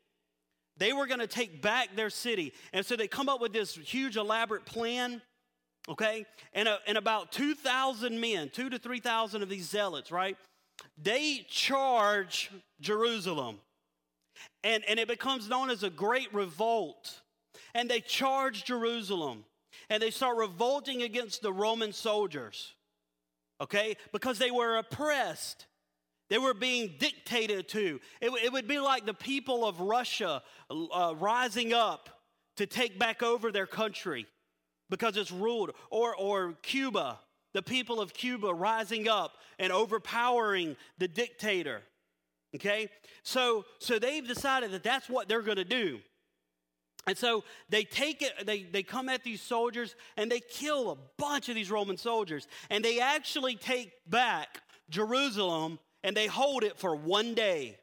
They 0.79 0.93
were 0.93 1.07
going 1.07 1.21
to 1.21 1.27
take 1.27 1.63
back 1.63 1.97
their 1.97 2.11
city. 2.11 2.53
And 2.73 2.85
so 2.85 2.97
they 2.97 3.09
come 3.09 3.29
up 3.29 3.41
with 3.41 3.53
this 3.53 3.75
huge, 3.75 4.17
elaborate 4.17 4.67
plan, 4.67 5.23
okay? 5.89 6.27
And, 6.53 6.69
uh, 6.69 6.79
and 6.87 6.99
about 6.99 7.33
2,000 7.33 8.21
men, 8.21 8.51
two 8.51 8.69
to 8.71 8.79
3,000 8.79 9.43
of 9.43 9.49
these 9.49 9.69
zealots, 9.69 10.13
right? 10.13 10.37
They 11.03 11.47
charge 11.49 12.51
Jerusalem. 12.81 13.59
And, 14.63 14.85
and 14.87 14.99
it 15.01 15.09
becomes 15.09 15.49
known 15.49 15.71
as 15.71 15.83
a 15.83 15.91
great 15.91 16.33
revolt. 16.35 17.23
And 17.75 17.91
they 17.91 18.01
charge 18.01 18.65
Jerusalem 18.65 19.45
and 19.91 20.03
they 20.03 20.11
start 20.11 20.37
revolting 20.37 21.03
against 21.03 21.43
the 21.43 21.53
Roman 21.53 21.93
soldiers, 21.93 22.75
okay? 23.61 23.97
Because 24.13 24.39
they 24.39 24.51
were 24.51 24.77
oppressed. 24.77 25.67
They 26.29 26.39
were 26.39 26.55
being 26.55 26.95
dictated 26.99 27.69
to. 27.69 28.01
It, 28.21 28.31
it 28.45 28.53
would 28.53 28.67
be 28.67 28.81
like 28.81 29.07
the 29.07 29.15
people 29.15 29.65
of 29.65 29.81
Russia 29.81 30.43
uh, 30.71 31.15
rising 31.17 31.73
up 31.73 32.11
to 32.57 32.67
take 32.67 32.99
back 32.99 33.23
over 33.23 33.53
their 33.53 33.67
country 33.67 34.27
because 34.91 35.17
it's 35.17 35.33
ruled, 35.33 35.73
or, 35.91 36.15
or 36.17 36.55
Cuba, 36.63 37.21
the 37.55 37.63
people 37.63 38.01
of 38.01 38.13
Cuba 38.13 38.53
rising 38.53 39.09
up 39.09 39.35
and 39.59 39.73
overpowering 39.73 40.77
the 40.99 41.09
dictator. 41.09 41.83
Okay? 42.55 42.89
So, 43.23 43.65
so 43.79 43.99
they've 43.99 44.27
decided 44.27 44.73
that 44.73 44.83
that's 44.83 45.09
what 45.09 45.29
they're 45.29 45.43
going 45.43 45.57
to 45.57 45.65
do. 45.65 46.01
And 47.07 47.17
so 47.17 47.45
they 47.69 47.85
take 47.85 48.21
it, 48.21 48.47
they, 48.47 48.65
they 48.65 48.83
come 48.83 49.09
at 49.09 49.23
these 49.23 49.41
soldiers 49.41 49.95
and 50.17 50.31
they 50.31 50.41
kill 50.41 50.91
a 50.91 50.97
bunch 51.19 51.49
of 51.49 51.55
these 51.55 51.71
Roman 51.71 51.97
soldiers. 51.97 52.49
And 52.69 52.85
they 52.85 53.01
actually 53.01 53.55
take 53.55 53.93
back 54.09 54.61
Jerusalem 54.91 55.79
and 56.03 56.17
they 56.17 56.27
hold 56.27 56.65
it 56.65 56.79
for 56.79 56.97
one 56.97 57.35
day. 57.35 57.79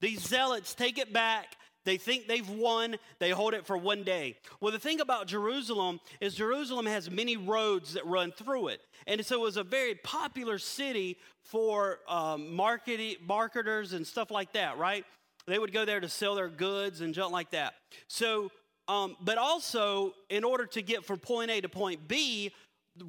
These 0.00 0.26
zealots 0.26 0.74
take 0.74 0.96
it 0.96 1.12
back. 1.12 1.56
They 1.84 1.98
think 1.98 2.26
they've 2.26 2.48
won. 2.48 2.96
They 3.18 3.30
hold 3.30 3.54
it 3.54 3.66
for 3.66 3.76
one 3.76 4.02
day. 4.02 4.36
Well, 4.60 4.72
the 4.72 4.78
thing 4.78 5.00
about 5.00 5.26
Jerusalem 5.26 6.00
is 6.20 6.34
Jerusalem 6.34 6.86
has 6.86 7.10
many 7.10 7.36
roads 7.36 7.94
that 7.94 8.06
run 8.06 8.32
through 8.32 8.68
it. 8.68 8.80
And 9.06 9.24
so 9.24 9.36
it 9.36 9.40
was 9.40 9.56
a 9.56 9.64
very 9.64 9.94
popular 9.94 10.58
city 10.58 11.18
for 11.42 12.00
um, 12.08 12.54
market, 12.54 13.26
marketers 13.26 13.92
and 13.92 14.06
stuff 14.06 14.30
like 14.30 14.52
that, 14.52 14.78
right? 14.78 15.04
They 15.50 15.58
would 15.58 15.72
go 15.72 15.84
there 15.84 16.00
to 16.00 16.08
sell 16.08 16.34
their 16.34 16.48
goods 16.48 17.00
and 17.00 17.12
junk 17.12 17.32
like 17.32 17.50
that. 17.50 17.74
So, 18.08 18.50
um, 18.88 19.16
but 19.20 19.38
also, 19.38 20.14
in 20.28 20.44
order 20.44 20.66
to 20.66 20.82
get 20.82 21.04
from 21.04 21.18
point 21.18 21.50
A 21.50 21.60
to 21.60 21.68
point 21.68 22.08
B, 22.08 22.52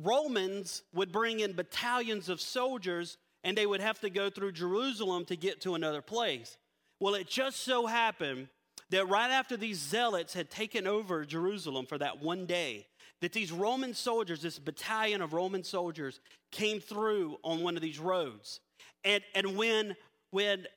Romans 0.01 0.83
would 0.93 1.11
bring 1.11 1.39
in 1.39 1.53
battalions 1.53 2.29
of 2.29 2.39
soldiers 2.39 3.17
and 3.43 3.57
they 3.57 3.65
would 3.65 3.81
have 3.81 3.99
to 4.01 4.09
go 4.09 4.29
through 4.29 4.51
Jerusalem 4.51 5.25
to 5.25 5.35
get 5.35 5.61
to 5.61 5.75
another 5.75 6.01
place. 6.01 6.57
Well, 6.99 7.15
it 7.15 7.27
just 7.27 7.61
so 7.61 7.87
happened 7.87 8.47
that 8.91 9.07
right 9.07 9.31
after 9.31 9.57
these 9.57 9.79
zealots 9.79 10.33
had 10.33 10.49
taken 10.49 10.85
over 10.85 11.25
Jerusalem 11.25 11.85
for 11.85 11.97
that 11.97 12.21
one 12.21 12.45
day, 12.45 12.85
that 13.21 13.33
these 13.33 13.51
Roman 13.51 13.93
soldiers, 13.93 14.41
this 14.41 14.59
battalion 14.59 15.21
of 15.21 15.33
Roman 15.33 15.63
soldiers, 15.63 16.19
came 16.51 16.79
through 16.79 17.37
on 17.43 17.63
one 17.63 17.75
of 17.75 17.81
these 17.81 17.99
roads. 17.99 18.59
And, 19.03 19.23
and 19.33 19.55
when, 19.55 19.95
when 20.29 20.67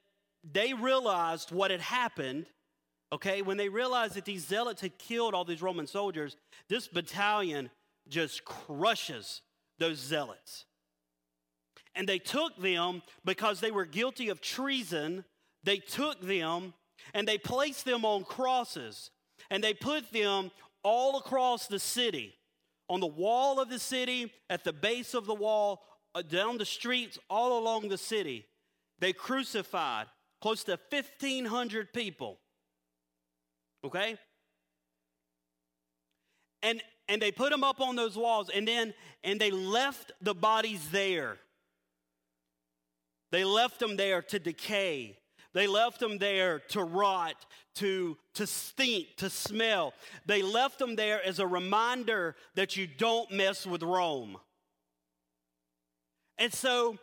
they 0.53 0.75
realized 0.75 1.51
what 1.51 1.71
had 1.71 1.81
happened, 1.81 2.47
okay, 3.13 3.43
when 3.43 3.57
they 3.57 3.69
realized 3.69 4.15
that 4.15 4.25
these 4.25 4.47
zealots 4.47 4.81
had 4.81 4.99
killed 4.99 5.35
all 5.35 5.45
these 5.45 5.63
Roman 5.63 5.87
soldiers, 5.87 6.37
this 6.69 6.89
battalion 6.89 7.71
just 8.09 8.45
crushes 8.45 9.43
those 9.79 9.99
zealots. 9.99 10.67
And 11.95 12.09
they 12.09 12.19
took 12.19 12.57
them 12.61 13.03
because 13.25 13.61
they 13.61 13.71
were 13.71 13.85
guilty 13.85 14.29
of 14.29 14.41
treason. 14.41 15.25
They 15.63 15.79
took 15.79 16.21
them 16.21 16.75
and 17.15 17.27
they 17.27 17.39
placed 17.39 17.85
them 17.85 18.05
on 18.05 18.25
crosses 18.25 19.11
and 19.51 19.63
they 19.63 19.75
put 19.75 20.13
them 20.13 20.51
all 20.83 21.17
across 21.19 21.67
the 21.67 21.79
city 21.79 22.35
on 22.89 23.01
the 23.01 23.07
wall 23.07 23.61
of 23.61 23.71
the 23.71 23.79
city, 23.79 24.33
at 24.51 24.65
the 24.65 24.73
base 24.73 25.15
of 25.15 25.25
the 25.25 25.35
wall, 25.35 25.85
uh, 26.15 26.23
down 26.23 26.59
the 26.59 26.67
streets, 26.67 27.19
all 27.31 27.59
along 27.59 27.89
the 27.89 27.99
city. 27.99 28.47
They 28.99 29.13
crucified 29.13 30.07
close 30.45 30.63
to 30.63 30.79
1,500 30.91 31.91
people. 31.95 32.39
Okay? 33.83 34.19
And, 36.63 36.83
and 37.09 37.23
they 37.23 37.33
put 37.33 37.51
them 37.51 37.65
up 37.65 37.81
on 37.81 37.97
those 37.97 38.15
walls 38.15 38.51
and 38.55 38.69
then 38.69 38.93
and 39.23 39.41
they 39.41 39.51
left 39.51 40.13
the 40.21 40.35
bodies 40.35 40.91
there 40.91 41.39
they 43.31 43.43
left 43.43 43.81
them 43.81 43.97
there 43.97 44.21
to 44.21 44.39
decay 44.39 45.17
they 45.55 45.67
left 45.67 45.99
them 45.99 46.19
there 46.19 46.59
to 46.69 46.83
rot 46.83 47.47
to 47.77 48.17
to 48.35 48.47
stink 48.47 49.17
to 49.17 49.31
smell 49.31 49.95
they 50.27 50.43
left 50.43 50.79
them 50.79 50.95
there 50.95 51.25
as 51.25 51.39
a 51.39 51.47
reminder 51.47 52.37
that 52.55 52.77
you 52.77 52.87
don't 52.87 53.31
mess 53.31 53.67
with 53.67 53.83
rome 53.83 54.37
and 56.39 56.53
so 56.53 56.97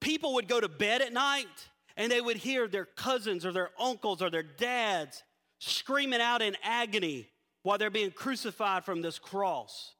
people 0.00 0.34
would 0.34 0.48
go 0.48 0.60
to 0.60 0.68
bed 0.68 1.00
at 1.02 1.12
night 1.12 1.68
and 1.96 2.10
they 2.10 2.20
would 2.20 2.36
hear 2.36 2.66
their 2.66 2.84
cousins 2.84 3.46
or 3.46 3.52
their 3.52 3.70
uncles 3.78 4.20
or 4.20 4.30
their 4.30 4.42
dads 4.42 5.22
screaming 5.58 6.20
out 6.20 6.42
in 6.42 6.56
agony 6.62 7.28
while 7.62 7.78
they're 7.78 7.90
being 7.90 8.10
crucified 8.10 8.84
from 8.84 9.00
this 9.00 9.18
cross. 9.18 9.94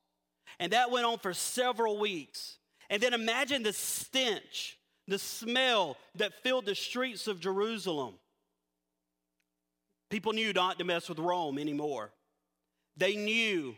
And 0.59 0.73
that 0.73 0.91
went 0.91 1.07
on 1.07 1.19
for 1.19 1.33
several 1.33 1.99
weeks. 1.99 2.59
And 2.91 3.03
then 3.03 3.15
imagine 3.15 3.63
the 3.63 3.73
stench, 3.73 4.79
the 5.09 5.19
smell 5.19 5.97
that 6.17 6.43
filled 6.43 6.67
the 6.67 6.75
streets 6.75 7.27
of 7.27 7.41
Jerusalem. 7.41 8.15
People 10.11 10.33
knew 10.33 10.53
not 10.53 10.79
to 10.79 10.85
mess 10.85 11.09
with 11.09 11.19
Rome 11.19 11.59
anymore. 11.59 12.13
They 12.97 13.17
knew 13.17 13.75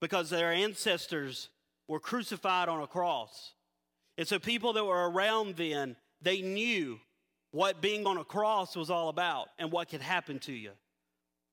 because 0.00 0.30
their 0.30 0.52
ancestors 0.52 1.48
were 1.88 2.00
crucified 2.00 2.68
on 2.68 2.80
a 2.80 2.86
cross. 2.86 3.52
And 4.16 4.26
so 4.26 4.38
people 4.38 4.72
that 4.74 4.84
were 4.84 5.10
around 5.10 5.56
then, 5.56 5.96
they 6.22 6.40
knew 6.40 7.00
what 7.50 7.80
being 7.80 8.06
on 8.06 8.18
a 8.18 8.24
cross 8.24 8.76
was 8.76 8.90
all 8.90 9.08
about 9.08 9.48
and 9.58 9.72
what 9.72 9.88
could 9.88 10.02
happen 10.02 10.38
to 10.40 10.52
you. 10.52 10.70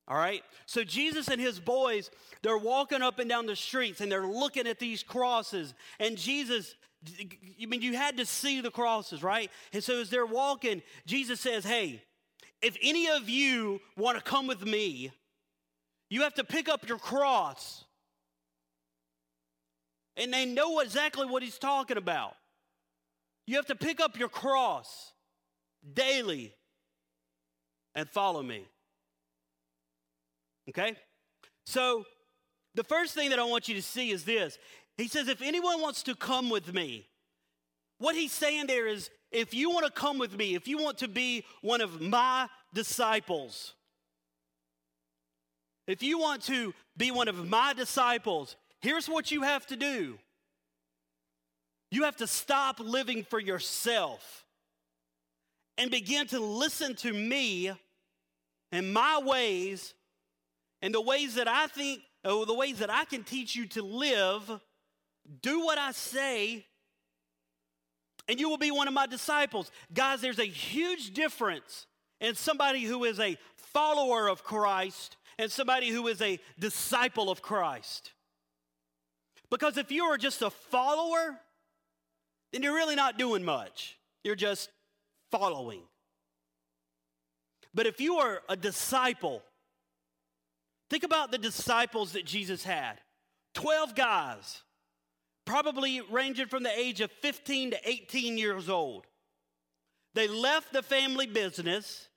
All 0.08 0.18
right? 0.18 0.44
So 0.66 0.84
Jesus 0.84 1.30
and 1.30 1.42
his 1.42 1.60
boys, 1.60 2.12
they're 2.44 2.58
walking 2.58 3.02
up 3.02 3.20
and 3.20 3.30
down 3.30 3.46
the 3.46 3.56
streets 3.56 4.02
and 4.02 4.12
they're 4.12 4.28
looking 4.28 4.68
at 4.68 4.78
these 4.78 5.02
crosses. 5.02 5.74
And 6.00 6.18
Jesus, 6.18 6.76
I 7.20 7.66
mean, 7.66 7.82
you 7.82 7.96
had 7.96 8.18
to 8.18 8.26
see 8.26 8.62
the 8.62 8.72
crosses, 8.72 9.24
right? 9.24 9.50
And 9.74 9.84
so 9.84 10.00
as 10.00 10.10
they're 10.10 10.26
walking, 10.26 10.84
Jesus 11.06 11.40
says, 11.40 11.64
Hey, 11.64 12.04
if 12.62 12.78
any 12.82 13.10
of 13.10 13.30
you 13.30 13.82
want 13.98 14.18
to 14.18 14.24
come 14.24 14.48
with 14.48 14.64
me, 14.64 15.12
you 16.10 16.22
have 16.22 16.36
to 16.36 16.44
pick 16.44 16.70
up 16.70 16.88
your 16.88 17.00
cross. 17.00 17.84
And 20.18 20.32
they 20.32 20.46
know 20.46 20.80
exactly 20.80 21.26
what 21.26 21.42
he's 21.42 21.58
talking 21.58 21.98
about. 21.98 22.36
You 23.48 23.56
have 23.58 23.66
to 23.68 23.76
pick 23.76 24.00
up 24.00 24.18
your 24.18 24.30
cross 24.30 25.14
daily 25.94 26.54
and 27.94 28.10
follow 28.10 28.42
me. 28.42 28.66
Okay? 30.70 30.96
So, 31.66 32.06
the 32.74 32.84
first 32.84 33.14
thing 33.14 33.30
that 33.30 33.40
I 33.40 33.44
want 33.44 33.70
you 33.70 33.76
to 33.76 33.82
see 33.82 34.12
is 34.12 34.26
this. 34.26 34.58
He 34.98 35.08
says, 35.08 35.28
if 35.28 35.42
anyone 35.42 35.82
wants 35.82 36.04
to 36.04 36.16
come 36.16 36.50
with 36.50 36.74
me, 36.74 37.08
what 37.98 38.16
he's 38.16 38.32
saying 38.32 38.68
there 38.68 38.88
is, 38.88 39.10
if 39.32 39.54
you 39.54 39.70
want 39.70 39.86
to 39.86 39.92
come 39.92 40.18
with 40.18 40.38
me, 40.38 40.56
if 40.56 40.68
you 40.68 40.78
want 40.78 40.98
to 41.00 41.08
be 41.08 41.46
one 41.62 41.82
of 41.82 42.02
my 42.02 42.48
disciples, 42.74 43.74
if 45.88 46.02
you 46.04 46.20
want 46.20 46.44
to 46.44 46.74
be 46.98 47.12
one 47.12 47.28
of 47.28 47.48
my 47.48 47.74
disciples, 47.74 48.56
here's 48.82 49.08
what 49.08 49.32
you 49.32 49.44
have 49.44 49.66
to 49.68 49.76
do 49.76 50.18
you 51.92 52.04
have 52.04 52.18
to 52.18 52.28
stop 52.28 52.80
living 52.80 53.24
for 53.24 53.40
yourself 53.40 54.45
and 55.78 55.92
begin 55.92 56.28
to 56.28 56.40
listen 56.40 56.96
to 56.96 57.12
me 57.12 57.72
and 58.72 58.94
my 58.94 59.20
ways 59.24 59.94
and 60.82 60.94
the 60.94 61.02
ways 61.02 61.36
that 61.36 61.48
I 61.48 61.68
think, 61.68 62.02
or 62.24 62.46
the 62.46 62.54
ways 62.54 62.80
that 62.80 62.90
I 62.90 63.06
can 63.06 63.24
teach 63.24 63.56
you 63.56 63.66
to 63.68 63.82
live. 63.82 64.60
Do 65.42 65.66
what 65.66 65.78
I 65.78 65.92
say, 65.92 66.66
and 68.28 68.40
you 68.40 68.50
will 68.50 68.58
be 68.58 68.72
one 68.72 68.88
of 68.88 68.94
my 68.94 69.08
disciples. 69.08 69.72
Guys, 69.94 70.22
there's 70.22 70.40
a 70.40 70.46
huge 70.46 71.14
difference 71.14 71.88
in 72.22 72.36
somebody 72.36 72.84
who 72.84 73.04
is 73.04 73.20
a 73.20 73.38
follower 73.56 74.30
of 74.30 74.44
Christ 74.44 75.18
and 75.38 75.52
somebody 75.52 75.90
who 75.90 76.08
is 76.08 76.22
a 76.22 76.40
disciple 76.60 77.30
of 77.30 77.42
Christ. 77.42 78.12
Because 79.50 79.78
if 79.78 79.92
you 79.92 80.06
are 80.06 80.18
just 80.18 80.42
a 80.42 80.50
follower, 80.50 81.40
then 82.52 82.64
you're 82.64 82.76
really 82.76 82.96
not 82.96 83.18
doing 83.18 83.44
much. 83.44 83.98
You're 84.24 84.36
just 84.36 84.70
following. 85.38 85.82
But 87.74 87.88
if 87.88 88.00
you 88.00 88.18
are 88.18 88.42
a 88.48 88.56
disciple, 88.56 89.44
think 90.90 91.04
about 91.04 91.32
the 91.32 91.38
disciples 91.38 92.14
that 92.14 92.26
Jesus 92.26 92.64
had 92.64 93.00
12 93.56 93.96
guys, 93.96 94.62
probably 95.46 96.02
ranging 96.10 96.48
from 96.48 96.64
the 96.64 96.80
age 96.80 97.02
of 97.02 97.12
15 97.22 97.72
to 97.72 97.90
18 97.90 98.38
years 98.38 98.70
old. 98.70 99.06
They 100.14 100.28
left 100.28 100.72
the 100.72 100.82
family 100.82 101.28
business 101.28 102.08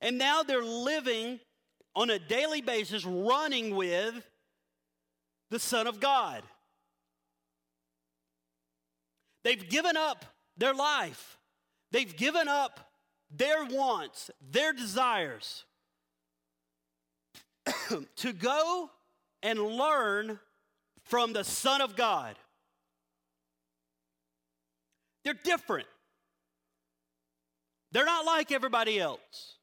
and 0.00 0.16
now 0.16 0.42
they're 0.42 0.62
living 0.62 1.40
on 1.96 2.08
a 2.08 2.18
daily 2.18 2.60
basis, 2.60 3.04
running 3.04 3.74
with 3.74 4.28
the 5.50 5.58
Son 5.58 5.88
of 5.88 5.98
God. 5.98 6.42
They've 9.42 9.68
given 9.68 9.96
up 9.96 10.24
their 10.56 10.74
life, 10.74 11.39
they've 11.90 12.16
given 12.16 12.48
up 12.48 12.80
their 13.30 13.64
wants, 13.64 14.30
their 14.50 14.72
desires 14.72 15.64
to 18.16 18.32
go 18.32 18.90
and 19.42 19.58
learn 19.58 20.38
from 21.04 21.32
the 21.32 21.44
Son 21.44 21.80
of 21.80 21.96
God. 21.96 22.36
They're 25.24 25.34
different. 25.34 25.86
They're 27.92 28.04
not 28.04 28.24
like 28.24 28.52
everybody 28.52 28.98
else. 29.00 29.56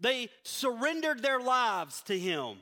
They 0.00 0.28
surrendered 0.44 1.22
their 1.22 1.40
lives 1.40 2.02
to 2.02 2.18
Him. 2.18 2.58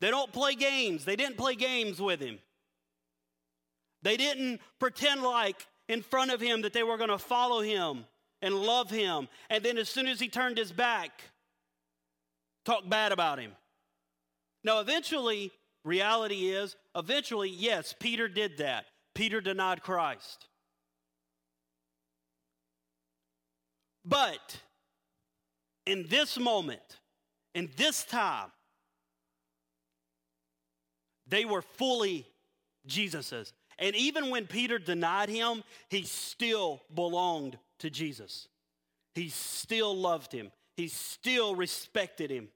They 0.00 0.10
don't 0.10 0.32
play 0.32 0.54
games. 0.54 1.04
They 1.04 1.16
didn't 1.16 1.36
play 1.36 1.54
games 1.54 2.00
with 2.00 2.20
Him. 2.20 2.38
They 4.04 4.16
didn't 4.18 4.60
pretend 4.78 5.22
like 5.22 5.66
in 5.88 6.02
front 6.02 6.30
of 6.30 6.40
Him 6.40 6.62
that 6.62 6.74
they 6.74 6.82
were 6.82 6.98
going 6.98 7.10
to 7.10 7.18
follow 7.18 7.62
Him 7.62 8.04
and 8.42 8.54
love 8.54 8.90
Him. 8.90 9.28
And 9.48 9.64
then 9.64 9.78
as 9.78 9.88
soon 9.88 10.06
as 10.06 10.20
He 10.20 10.28
turned 10.28 10.58
His 10.58 10.70
back, 10.70 11.22
talk 12.64 12.88
bad 12.88 13.12
about 13.12 13.40
Him. 13.40 13.52
Now, 14.62 14.80
eventually, 14.80 15.50
reality 15.84 16.50
is, 16.50 16.76
eventually, 16.94 17.48
yes, 17.48 17.94
Peter 17.98 18.28
did 18.28 18.58
that. 18.58 18.84
Peter 19.14 19.40
denied 19.40 19.82
Christ. 19.82 20.48
But 24.04 24.60
in 25.86 26.06
this 26.08 26.38
moment, 26.38 26.98
in 27.54 27.70
this 27.76 28.04
time, 28.04 28.50
they 31.26 31.46
were 31.46 31.62
fully 31.62 32.26
Jesus's. 32.86 33.54
And 33.78 33.94
even 33.96 34.30
when 34.30 34.46
Peter 34.46 34.78
denied 34.78 35.28
him, 35.28 35.64
he 35.88 36.02
still 36.02 36.82
belonged 36.94 37.58
to 37.80 37.90
Jesus. 37.90 38.48
He 39.14 39.28
still 39.28 39.96
loved 39.96 40.32
him. 40.32 40.52
He 40.76 40.88
still 40.88 41.54
respected 41.54 42.30
him. 42.30 42.48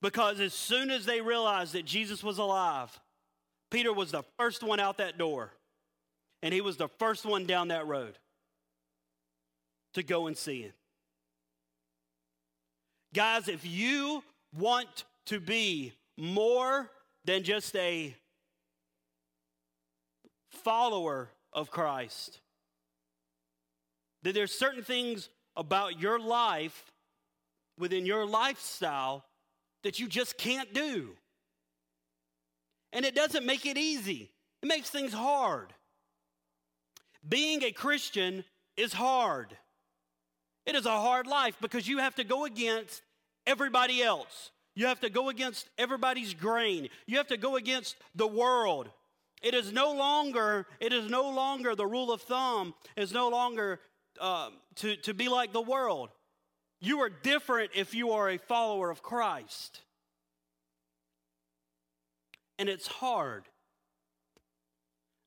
Because 0.00 0.40
as 0.40 0.52
soon 0.52 0.90
as 0.90 1.06
they 1.06 1.20
realized 1.20 1.72
that 1.72 1.84
Jesus 1.84 2.22
was 2.22 2.38
alive, 2.38 2.98
Peter 3.70 3.92
was 3.92 4.10
the 4.10 4.22
first 4.38 4.62
one 4.62 4.80
out 4.80 4.98
that 4.98 5.18
door. 5.18 5.50
And 6.42 6.52
he 6.52 6.60
was 6.60 6.76
the 6.76 6.88
first 6.98 7.24
one 7.24 7.46
down 7.46 7.68
that 7.68 7.86
road 7.86 8.18
to 9.94 10.02
go 10.02 10.26
and 10.26 10.36
see 10.36 10.62
him. 10.62 10.72
Guys, 13.14 13.48
if 13.48 13.64
you 13.64 14.22
want 14.58 15.04
to 15.26 15.40
be 15.40 15.92
more 16.16 16.90
than 17.24 17.42
just 17.42 17.74
a 17.76 18.14
follower 20.54 21.28
of 21.52 21.70
Christ, 21.70 22.40
That 24.22 24.34
there's 24.34 24.52
certain 24.52 24.82
things 24.82 25.28
about 25.56 26.00
your 26.00 26.18
life 26.18 26.92
within 27.78 28.06
your 28.06 28.26
lifestyle 28.26 29.24
that 29.82 29.98
you 29.98 30.08
just 30.08 30.38
can't 30.38 30.72
do. 30.72 31.10
And 32.92 33.04
it 33.04 33.14
doesn't 33.14 33.44
make 33.44 33.66
it 33.66 33.76
easy, 33.76 34.30
it 34.62 34.66
makes 34.66 34.90
things 34.90 35.12
hard. 35.12 35.72
Being 37.26 37.62
a 37.62 37.72
Christian 37.72 38.44
is 38.76 38.92
hard. 38.92 39.56
It 40.66 40.74
is 40.74 40.86
a 40.86 40.90
hard 40.90 41.26
life 41.26 41.56
because 41.60 41.86
you 41.86 41.98
have 41.98 42.14
to 42.16 42.24
go 42.24 42.44
against 42.44 43.02
everybody 43.46 44.02
else. 44.02 44.50
You 44.74 44.86
have 44.86 45.00
to 45.00 45.10
go 45.10 45.28
against 45.28 45.68
everybody's 45.78 46.34
grain. 46.34 46.88
You 47.06 47.18
have 47.18 47.28
to 47.28 47.36
go 47.36 47.56
against 47.56 47.96
the 48.14 48.26
world. 48.26 48.90
It 49.44 49.52
is 49.52 49.74
no 49.74 49.92
longer, 49.92 50.66
it 50.80 50.94
is 50.94 51.10
no 51.10 51.28
longer 51.28 51.74
the 51.74 51.86
rule 51.86 52.10
of 52.10 52.22
thumb, 52.22 52.74
it's 52.96 53.12
no 53.12 53.28
longer 53.28 53.78
uh, 54.18 54.48
to, 54.76 54.96
to 54.96 55.12
be 55.12 55.28
like 55.28 55.52
the 55.52 55.60
world. 55.60 56.08
You 56.80 57.00
are 57.02 57.10
different 57.10 57.72
if 57.74 57.94
you 57.94 58.12
are 58.12 58.30
a 58.30 58.38
follower 58.38 58.90
of 58.90 59.02
Christ. 59.02 59.82
And 62.58 62.70
it's 62.70 62.86
hard. 62.86 63.44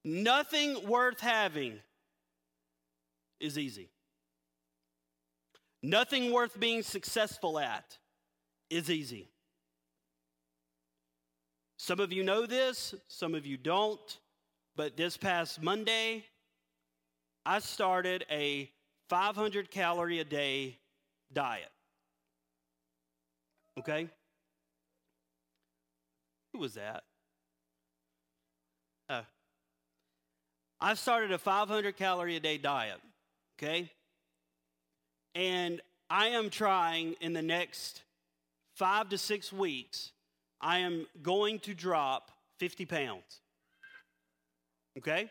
Nothing 0.03 0.87
worth 0.87 1.19
having 1.19 1.79
is 3.39 3.55
easy. 3.55 3.91
Nothing 5.83 6.31
worth 6.31 6.59
being 6.59 6.81
successful 6.81 7.59
at 7.59 7.99
is 8.71 8.89
easy. 8.89 9.29
Some 11.77 11.99
of 11.99 12.11
you 12.11 12.23
know 12.23 12.45
this, 12.45 12.95
some 13.07 13.35
of 13.35 13.45
you 13.45 13.55
don't, 13.55 14.17
but 14.75 14.97
this 14.97 15.15
past 15.15 15.61
Monday, 15.61 16.25
I 17.45 17.59
started 17.59 18.25
a 18.29 18.69
500 19.09 19.71
calorie 19.71 20.19
a 20.19 20.25
day 20.25 20.77
diet. 21.31 21.69
Okay? 23.79 24.07
Who 26.53 26.59
was 26.59 26.73
that? 26.73 27.03
Uh, 29.07 29.21
I 30.81 30.95
started 30.95 31.31
a 31.31 31.37
500 31.37 31.95
calorie 31.95 32.35
a 32.35 32.39
day 32.39 32.57
diet. 32.57 32.99
Okay? 33.57 33.91
And 35.35 35.79
I 36.09 36.29
am 36.29 36.49
trying 36.49 37.15
in 37.21 37.33
the 37.33 37.41
next 37.41 38.01
five 38.75 39.09
to 39.09 39.17
six 39.17 39.53
weeks, 39.53 40.11
I 40.59 40.79
am 40.79 41.07
going 41.21 41.59
to 41.59 41.73
drop 41.73 42.31
50 42.59 42.85
pounds. 42.85 43.41
Okay? 44.97 45.29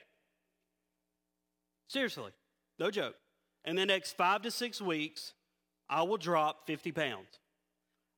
Seriously, 1.89 2.33
no 2.79 2.91
joke. 2.91 3.17
In 3.65 3.77
the 3.77 3.87
next 3.87 4.17
five 4.17 4.43
to 4.43 4.51
six 4.51 4.81
weeks, 4.81 5.33
I 5.89 6.03
will 6.03 6.17
drop 6.17 6.67
50 6.67 6.93
pounds. 6.93 7.41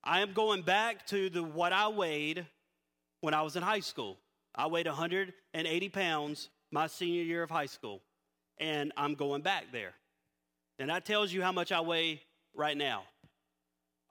I 0.03 0.21
am 0.21 0.33
going 0.33 0.61
back 0.61 1.05
to 1.07 1.29
the 1.29 1.43
what 1.43 1.73
I 1.73 1.87
weighed 1.87 2.45
when 3.21 3.33
I 3.33 3.41
was 3.41 3.55
in 3.55 3.63
high 3.63 3.79
school. 3.79 4.17
I 4.55 4.67
weighed 4.67 4.87
180 4.87 5.89
pounds 5.89 6.49
my 6.71 6.87
senior 6.87 7.23
year 7.23 7.43
of 7.43 7.49
high 7.49 7.65
school, 7.65 8.01
and 8.59 8.91
I'm 8.95 9.15
going 9.15 9.41
back 9.41 9.65
there. 9.71 9.93
And 10.77 10.89
that 10.89 11.05
tells 11.05 11.33
you 11.33 11.41
how 11.41 11.51
much 11.51 11.71
I 11.71 11.81
weigh 11.81 12.21
right 12.55 12.77
now. 12.77 13.03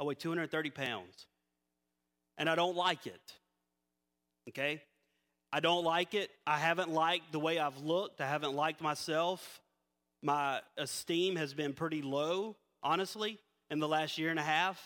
I 0.00 0.04
weigh 0.04 0.14
230 0.14 0.70
pounds. 0.70 1.27
And 2.38 2.48
I 2.48 2.54
don't 2.54 2.76
like 2.76 3.06
it. 3.06 3.20
Okay? 4.48 4.80
I 5.52 5.60
don't 5.60 5.84
like 5.84 6.14
it. 6.14 6.30
I 6.46 6.58
haven't 6.58 6.90
liked 6.90 7.32
the 7.32 7.40
way 7.40 7.58
I've 7.58 7.78
looked. 7.78 8.20
I 8.20 8.26
haven't 8.26 8.54
liked 8.54 8.80
myself. 8.80 9.60
My 10.22 10.60
esteem 10.76 11.36
has 11.36 11.54
been 11.54 11.72
pretty 11.72 12.02
low, 12.02 12.56
honestly, 12.82 13.38
in 13.70 13.78
the 13.78 13.88
last 13.88 14.18
year 14.18 14.30
and 14.30 14.38
a 14.38 14.42
half. 14.42 14.80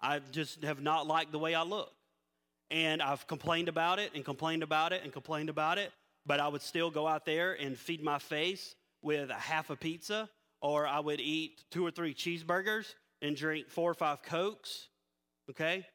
I 0.00 0.20
just 0.32 0.62
have 0.62 0.80
not 0.80 1.06
liked 1.06 1.32
the 1.32 1.38
way 1.38 1.54
I 1.54 1.62
look. 1.62 1.92
And 2.70 3.00
I've 3.00 3.26
complained 3.26 3.68
about 3.68 3.98
it 3.98 4.12
and 4.14 4.24
complained 4.24 4.62
about 4.62 4.92
it 4.92 5.02
and 5.04 5.12
complained 5.12 5.48
about 5.48 5.78
it, 5.78 5.92
but 6.26 6.40
I 6.40 6.48
would 6.48 6.62
still 6.62 6.90
go 6.90 7.06
out 7.06 7.24
there 7.24 7.52
and 7.52 7.78
feed 7.78 8.02
my 8.02 8.18
face 8.18 8.74
with 9.02 9.30
a 9.30 9.34
half 9.34 9.70
a 9.70 9.76
pizza, 9.76 10.28
or 10.60 10.86
I 10.86 10.98
would 10.98 11.20
eat 11.20 11.64
two 11.70 11.86
or 11.86 11.90
three 11.90 12.12
cheeseburgers 12.12 12.92
and 13.22 13.36
drink 13.36 13.70
four 13.70 13.90
or 13.90 13.94
five 13.94 14.22
Cokes, 14.22 14.88
okay? 15.50 15.86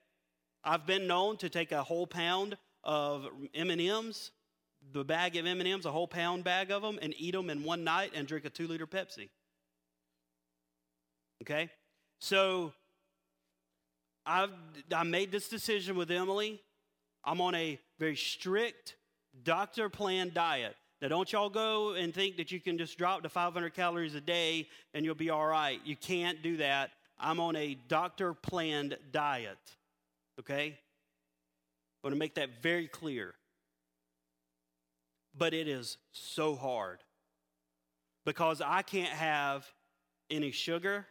I've 0.63 0.85
been 0.85 1.07
known 1.07 1.37
to 1.37 1.49
take 1.49 1.71
a 1.71 1.83
whole 1.83 2.05
pound 2.05 2.57
of 2.83 3.27
M&Ms, 3.53 4.31
the 4.93 5.03
bag 5.03 5.35
of 5.35 5.45
M&Ms, 5.45 5.85
a 5.85 5.91
whole 5.91 6.07
pound 6.07 6.43
bag 6.43 6.71
of 6.71 6.81
them, 6.81 6.99
and 7.01 7.13
eat 7.17 7.33
them 7.33 7.49
in 7.49 7.63
one 7.63 7.83
night 7.83 8.11
and 8.13 8.27
drink 8.27 8.45
a 8.45 8.49
two-liter 8.49 8.87
Pepsi. 8.87 9.29
Okay? 11.41 11.69
So 12.19 12.73
I've, 14.25 14.51
I 14.93 15.03
made 15.03 15.31
this 15.31 15.49
decision 15.49 15.95
with 15.95 16.11
Emily. 16.11 16.61
I'm 17.23 17.41
on 17.41 17.55
a 17.55 17.79
very 17.99 18.15
strict 18.15 18.95
doctor 19.43 19.89
planned 19.89 20.33
diet. 20.33 20.75
Now, 21.01 21.07
don't 21.07 21.31
y'all 21.31 21.49
go 21.49 21.93
and 21.93 22.13
think 22.13 22.37
that 22.37 22.51
you 22.51 22.59
can 22.59 22.77
just 22.77 22.97
drop 22.97 23.23
to 23.23 23.29
500 23.29 23.73
calories 23.73 24.13
a 24.13 24.21
day 24.21 24.67
and 24.93 25.03
you'll 25.03 25.15
be 25.15 25.31
all 25.31 25.47
right. 25.47 25.79
You 25.83 25.95
can't 25.95 26.43
do 26.43 26.57
that. 26.57 26.91
I'm 27.19 27.39
on 27.39 27.55
a 27.55 27.75
doctor 27.87 28.35
planned 28.35 28.97
diet. 29.11 29.57
Okay? 30.39 30.77
I 32.03 32.07
want 32.07 32.15
to 32.15 32.19
make 32.19 32.35
that 32.35 32.61
very 32.61 32.87
clear. 32.87 33.35
But 35.37 35.53
it 35.53 35.67
is 35.67 35.97
so 36.11 36.55
hard 36.55 36.99
because 38.25 38.61
I 38.61 38.81
can't 38.81 39.09
have 39.09 39.65
any 40.29 40.51
sugar 40.51 41.05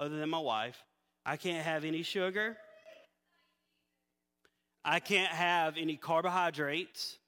other 0.00 0.16
than 0.16 0.30
my 0.30 0.38
wife. 0.38 0.82
I 1.26 1.36
can't 1.36 1.64
have 1.64 1.84
any 1.84 2.02
sugar. 2.02 2.56
I 4.84 5.00
can't 5.00 5.32
have 5.32 5.76
any 5.76 5.96
carbohydrates. 5.96 7.18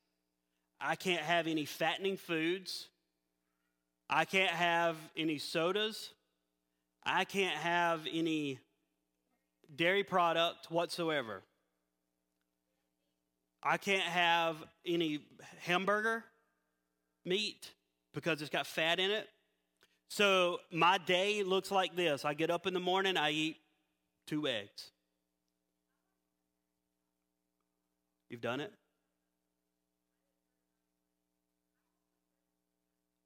I 0.81 0.95
can't 0.95 1.23
have 1.23 1.47
any 1.47 1.67
fattening 1.67 2.17
foods. 2.17 2.89
I 4.09 4.25
can't 4.25 4.51
have 4.51 4.97
any 5.17 5.39
sodas. 5.39 6.11
I 7.05 7.25
can't 7.25 7.57
have 7.57 8.07
any 8.11 8.59
dairy 9.77 10.05
product 10.05 10.71
whatsoever. 10.71 11.43
I 13.63 13.77
can't 13.77 14.03
have 14.03 14.57
any 14.87 15.21
hamburger 15.61 16.25
meat 17.25 17.71
because 18.15 18.41
it's 18.41 18.51
got 18.51 18.67
fat 18.67 18.99
in 18.99 19.11
it. 19.11 19.29
So 20.09 20.59
my 20.73 20.99
day 20.99 21.43
looks 21.43 21.71
like 21.71 21.95
this 21.95 22.25
I 22.25 22.35
get 22.35 22.51
up 22.51 22.67
in 22.67 22.75
the 22.75 22.81
morning, 22.81 23.17
I 23.17 23.31
eat 23.31 23.57
two 24.27 24.49
eggs. 24.49 24.91
You've 28.29 28.41
done 28.41 28.61
it? 28.61 28.73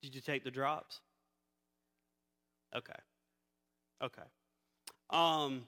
Did 0.03 0.15
you 0.15 0.21
take 0.21 0.45
the 0.45 0.51
drops? 0.51 1.01
Okay. 2.77 2.93
Okay. 4.03 4.23
Um, 5.11 5.63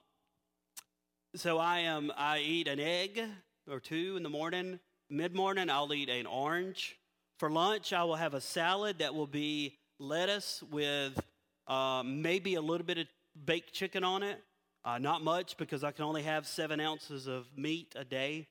so 1.36 1.58
I 1.58 1.80
am 1.80 2.10
I 2.16 2.38
eat 2.38 2.66
an 2.66 2.80
egg 2.80 3.22
or 3.70 3.78
two 3.78 4.16
in 4.16 4.22
the 4.22 4.30
morning. 4.30 4.80
Mid 5.10 5.34
morning, 5.34 5.68
I'll 5.68 5.92
eat 5.92 6.08
an 6.08 6.24
orange. 6.24 6.98
For 7.38 7.50
lunch, 7.50 7.92
I 7.92 8.04
will 8.04 8.16
have 8.16 8.32
a 8.32 8.40
salad 8.40 9.00
that 9.00 9.14
will 9.14 9.26
be 9.26 9.76
lettuce 9.98 10.62
with 10.70 11.20
uh, 11.66 12.02
maybe 12.04 12.54
a 12.54 12.60
little 12.60 12.86
bit 12.86 12.98
of 12.98 13.06
baked 13.44 13.74
chicken 13.74 14.02
on 14.02 14.22
it. 14.22 14.42
Uh, 14.84 14.98
not 14.98 15.22
much 15.22 15.58
because 15.58 15.84
I 15.84 15.90
can 15.90 16.04
only 16.04 16.22
have 16.22 16.46
seven 16.46 16.80
ounces 16.80 17.26
of 17.26 17.46
meat 17.56 17.92
a 17.96 18.04
day. 18.04 18.46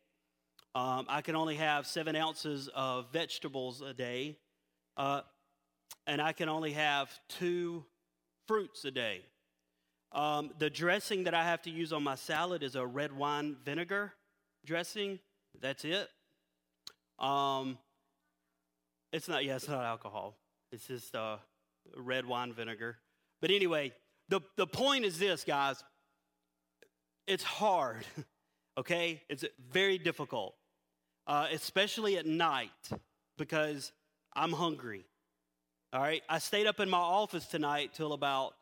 Um, 0.76 1.06
I 1.10 1.22
can 1.22 1.36
only 1.36 1.56
have 1.56 1.88
seven 1.88 2.16
ounces 2.16 2.70
of 2.76 3.12
vegetables 3.12 3.82
a 3.82 3.94
day. 3.94 4.38
Uh, 4.96 5.22
and 6.06 6.22
I 6.22 6.34
can 6.34 6.50
only 6.50 6.74
have 6.74 7.10
two 7.30 7.84
fruits 8.48 8.86
a 8.86 8.92
day. 8.92 9.22
Um, 10.16 10.52
the 10.60 10.70
dressing 10.70 11.26
that 11.26 11.34
I 11.34 11.44
have 11.44 11.62
to 11.64 11.70
use 11.70 11.92
on 11.92 12.02
my 12.02 12.16
salad 12.16 12.64
is 12.64 12.76
a 12.76 12.86
red 12.86 13.12
wine 13.12 13.58
vinegar 13.66 14.14
dressing. 14.66 15.20
That's 15.60 15.84
it. 15.84 16.08
Um, 17.20 17.78
it's 19.12 19.28
not, 19.28 19.44
yeah, 19.44 19.58
it's 19.58 19.68
not 19.68 19.84
alcohol. 19.84 20.38
It's 20.72 20.88
just 20.88 21.14
uh, 21.16 21.38
red 21.98 22.26
wine 22.26 22.54
vinegar. 22.54 22.98
But 23.42 23.52
anyway, 23.52 23.92
the, 24.30 24.40
the 24.56 24.66
point 24.66 25.04
is 25.04 25.20
this, 25.20 25.44
guys. 25.44 25.84
It's 27.28 27.44
hard, 27.44 28.06
okay? 28.78 29.22
It's 29.30 29.44
very 29.70 29.98
difficult, 29.98 30.56
uh, 31.28 31.48
especially 31.52 32.18
at 32.18 32.26
night 32.26 32.70
because 33.38 33.92
I'm 34.34 34.54
hungry. 34.54 35.06
All 35.92 36.02
right, 36.02 36.24
I 36.30 36.40
stayed 36.40 36.68
up 36.68 36.80
in 36.80 36.90
my 36.90 37.00
office 37.00 37.48
tonight 37.48 37.92
till 37.94 38.14
about 38.14 38.54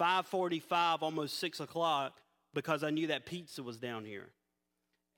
5:45, 0.00 1.02
almost 1.02 1.38
six 1.38 1.60
o'clock, 1.60 2.18
because 2.54 2.82
I 2.82 2.90
knew 2.90 3.08
that 3.08 3.26
pizza 3.26 3.62
was 3.62 3.76
down 3.76 4.04
here, 4.04 4.30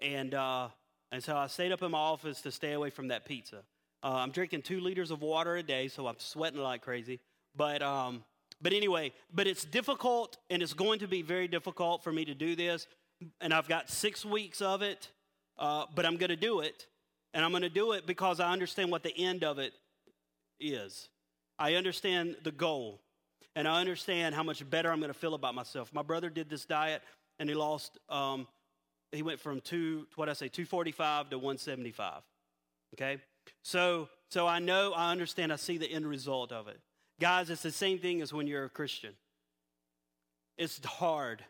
and 0.01 0.35
uh, 0.35 0.69
and 1.13 1.23
so 1.23 1.37
I 1.37 1.47
stayed 1.47 1.71
up 1.71 1.83
in 1.83 1.93
my 1.93 1.99
office 1.99 2.41
to 2.43 2.51
stay 2.51 2.73
away 2.73 2.91
from 2.91 3.09
that 3.09 3.25
pizza. 3.25 3.63
Uh, 4.03 4.15
I'm 4.15 4.33
drinking 4.33 4.63
two 4.63 4.81
liters 4.81 5.13
of 5.13 5.23
water 5.23 5.57
a 5.57 5.63
day, 5.63 5.87
so 5.87 6.09
I'm 6.09 6.19
sweating 6.19 6.61
like 6.61 6.83
crazy. 6.83 7.21
But 7.55 7.83
um, 7.83 8.25
but 8.61 8.73
anyway, 8.73 9.13
but 9.33 9.47
it's 9.47 9.65
difficult, 9.65 10.39
and 10.51 10.63
it's 10.63 10.75
going 10.75 10.99
to 10.99 11.07
be 11.07 11.23
very 11.23 11.47
difficult 11.47 12.03
for 12.03 12.13
me 12.13 12.25
to 12.25 12.35
do 12.35 12.57
this. 12.57 12.89
And 13.41 13.55
I've 13.55 13.69
got 13.69 13.89
six 13.89 14.25
weeks 14.25 14.61
of 14.61 14.83
it, 14.83 15.09
uh, 15.59 15.87
but 15.95 16.05
I'm 16.05 16.17
going 16.17 16.31
to 16.31 16.37
do 16.37 16.59
it, 16.59 16.87
and 17.35 17.45
I'm 17.45 17.53
going 17.53 17.63
to 17.63 17.69
do 17.69 17.93
it 17.93 18.05
because 18.05 18.41
I 18.41 18.51
understand 18.51 18.91
what 18.91 19.05
the 19.05 19.17
end 19.17 19.45
of 19.45 19.61
it 19.61 19.75
is. 20.59 21.09
I 21.57 21.75
understand 21.75 22.37
the 22.43 22.51
goal 22.51 23.01
and 23.55 23.69
I 23.69 23.81
understand 23.81 24.35
how 24.35 24.43
much 24.43 24.69
better 24.69 24.91
I'm 24.91 25.01
going 25.01 25.13
to 25.13 25.19
feel 25.19 25.35
about 25.35 25.55
myself. 25.55 25.93
My 25.93 26.03
brother 26.03 26.31
did 26.31 26.49
this 26.49 26.65
diet 26.65 27.03
and 27.39 27.49
he 27.49 27.55
lost, 27.55 27.99
um, 28.09 28.47
he 29.11 29.23
went 29.23 29.41
from 29.41 29.61
two, 29.61 30.07
what 30.17 30.29
I 30.29 30.33
say, 30.33 30.49
245 30.49 31.31
to 31.31 31.39
175. 31.39 32.23
Okay? 32.95 33.19
So, 33.63 34.09
so 34.31 34.47
I 34.47 34.59
know, 34.59 34.93
I 34.95 35.11
understand, 35.13 35.53
I 35.53 35.57
see 35.57 35.79
the 35.79 35.91
end 35.91 36.07
result 36.07 36.53
of 36.53 36.69
it. 36.69 36.81
Guys, 37.21 37.51
it's 37.51 37.63
the 37.63 37.73
same 37.73 37.99
thing 37.99 38.23
as 38.23 38.33
when 38.33 38.47
you're 38.47 38.65
a 38.65 38.71
Christian. 38.71 39.15
It's 40.57 40.85
hard. 40.85 41.45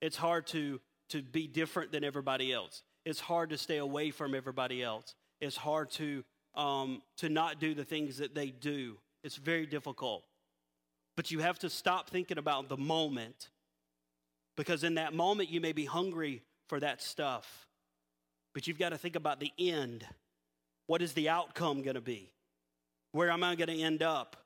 It's 0.00 0.16
hard 0.16 0.46
to, 0.48 0.80
to 1.10 1.22
be 1.22 1.46
different 1.46 1.92
than 1.92 2.04
everybody 2.04 2.52
else. 2.52 2.82
It's 3.04 3.20
hard 3.20 3.50
to 3.50 3.58
stay 3.58 3.78
away 3.78 4.10
from 4.10 4.34
everybody 4.34 4.82
else. 4.82 5.14
It's 5.40 5.56
hard 5.56 5.90
to, 5.92 6.24
um, 6.54 7.02
to 7.18 7.28
not 7.28 7.58
do 7.58 7.74
the 7.74 7.84
things 7.84 8.18
that 8.18 8.34
they 8.34 8.50
do. 8.50 8.98
It's 9.24 9.36
very 9.36 9.66
difficult. 9.66 10.24
But 11.16 11.30
you 11.30 11.40
have 11.40 11.58
to 11.60 11.70
stop 11.70 12.08
thinking 12.10 12.38
about 12.38 12.68
the 12.68 12.76
moment 12.76 13.50
because 14.56 14.84
in 14.84 14.94
that 14.94 15.14
moment 15.14 15.50
you 15.50 15.60
may 15.60 15.72
be 15.72 15.84
hungry 15.84 16.42
for 16.68 16.80
that 16.80 17.02
stuff. 17.02 17.66
But 18.54 18.66
you've 18.66 18.78
got 18.78 18.90
to 18.90 18.98
think 18.98 19.16
about 19.16 19.40
the 19.40 19.52
end. 19.58 20.06
What 20.86 21.02
is 21.02 21.12
the 21.12 21.28
outcome 21.28 21.82
going 21.82 21.94
to 21.94 22.00
be? 22.00 22.32
Where 23.12 23.30
am 23.30 23.44
I 23.44 23.54
going 23.54 23.68
to 23.68 23.80
end 23.80 24.02
up 24.02 24.36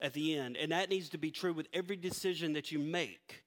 at 0.00 0.12
the 0.12 0.36
end? 0.36 0.56
And 0.56 0.72
that 0.72 0.90
needs 0.90 1.10
to 1.10 1.18
be 1.18 1.30
true 1.30 1.52
with 1.52 1.68
every 1.72 1.96
decision 1.96 2.54
that 2.54 2.72
you 2.72 2.78
make. 2.78 3.42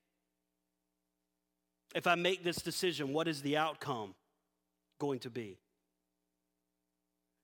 If 1.96 2.08
I 2.08 2.16
make 2.16 2.44
this 2.44 2.58
decision, 2.58 3.14
what 3.14 3.28
is 3.28 3.42
the 3.42 3.58
outcome 3.58 4.16
going 5.00 5.20
to 5.20 5.30
be? 5.30 5.58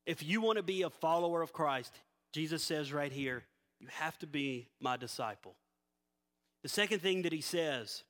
If 0.06 0.22
you 0.22 0.42
want 0.42 0.58
to 0.58 0.64
be 0.64 0.82
a 0.82 0.90
follower 0.90 1.42
of 1.42 1.54
Christ, 1.54 1.94
Jesus 2.34 2.62
says 2.64 2.92
right 2.92 3.12
here, 3.12 3.44
you 3.84 3.90
have 3.92 4.18
to 4.20 4.28
be 4.28 4.70
my 4.80 4.96
disciple. 4.96 5.56
The 6.62 6.70
second 6.70 7.02
thing 7.02 7.24
that 7.24 7.34
he 7.34 7.42
says 7.42 8.04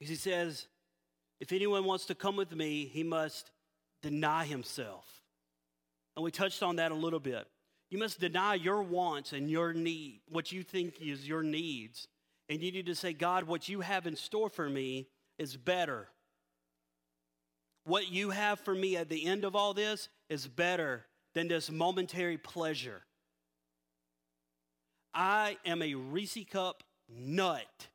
is 0.00 0.08
he 0.08 0.14
says, 0.14 0.68
if 1.40 1.50
anyone 1.50 1.84
wants 1.84 2.06
to 2.06 2.14
come 2.14 2.36
with 2.36 2.54
me, 2.54 2.84
he 2.84 3.02
must 3.02 3.50
deny 4.00 4.44
himself. 4.44 5.22
And 6.14 6.22
we 6.22 6.30
touched 6.30 6.62
on 6.62 6.76
that 6.76 6.92
a 6.92 6.94
little 6.94 7.18
bit. 7.18 7.48
You 7.90 7.98
must 7.98 8.20
deny 8.20 8.54
your 8.54 8.80
wants 8.80 9.32
and 9.32 9.50
your 9.50 9.72
need, 9.72 10.20
what 10.28 10.52
you 10.52 10.62
think 10.62 11.02
is 11.02 11.26
your 11.26 11.42
needs. 11.42 12.06
And 12.48 12.62
you 12.62 12.70
need 12.70 12.86
to 12.86 12.94
say, 12.94 13.12
God, 13.12 13.42
what 13.42 13.68
you 13.68 13.80
have 13.80 14.06
in 14.06 14.14
store 14.14 14.50
for 14.50 14.70
me 14.70 15.08
is 15.36 15.56
better. 15.56 16.06
What 17.82 18.08
you 18.08 18.30
have 18.30 18.60
for 18.60 18.74
me 18.74 18.96
at 18.96 19.08
the 19.08 19.26
end 19.26 19.44
of 19.44 19.56
all 19.56 19.74
this 19.74 20.08
is 20.28 20.46
better 20.46 21.06
than 21.34 21.48
this 21.48 21.70
momentary 21.70 22.38
pleasure. 22.38 23.02
I 25.14 25.56
am 25.64 25.82
a 25.82 25.94
Reese 25.94 26.38
cup 26.50 26.82
nut. 27.08 27.88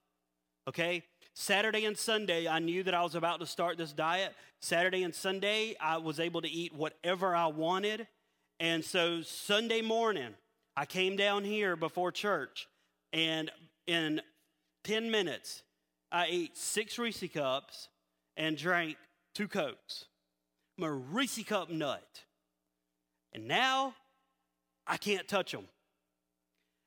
Okay? 0.67 1.03
Saturday 1.33 1.85
and 1.85 1.97
Sunday, 1.97 2.47
I 2.47 2.59
knew 2.59 2.83
that 2.83 2.93
I 2.93 3.03
was 3.03 3.15
about 3.15 3.39
to 3.41 3.45
start 3.45 3.77
this 3.77 3.91
diet. 3.91 4.33
Saturday 4.61 5.03
and 5.03 5.13
Sunday, 5.13 5.75
I 5.79 5.97
was 5.97 6.19
able 6.19 6.41
to 6.41 6.49
eat 6.49 6.73
whatever 6.73 7.35
I 7.35 7.47
wanted. 7.47 8.07
And 8.59 8.83
so 8.83 9.21
Sunday 9.21 9.81
morning, 9.81 10.33
I 10.77 10.85
came 10.85 11.17
down 11.17 11.43
here 11.43 11.75
before 11.75 12.11
church, 12.11 12.67
and 13.13 13.51
in 13.87 14.21
10 14.85 15.11
minutes, 15.11 15.63
I 16.11 16.27
ate 16.29 16.57
six 16.57 16.97
Reese 16.97 17.23
cups 17.33 17.89
and 18.37 18.57
drank 18.57 18.97
two 19.33 19.47
Cokes. 19.47 20.05
I'm 20.77 20.85
a 20.85 20.91
Reese 20.91 21.43
cup 21.43 21.69
nut. 21.69 22.23
And 23.35 23.49
now 23.49 23.93
I 24.87 24.95
can't 24.95 25.27
touch 25.27 25.51
them. 25.51 25.65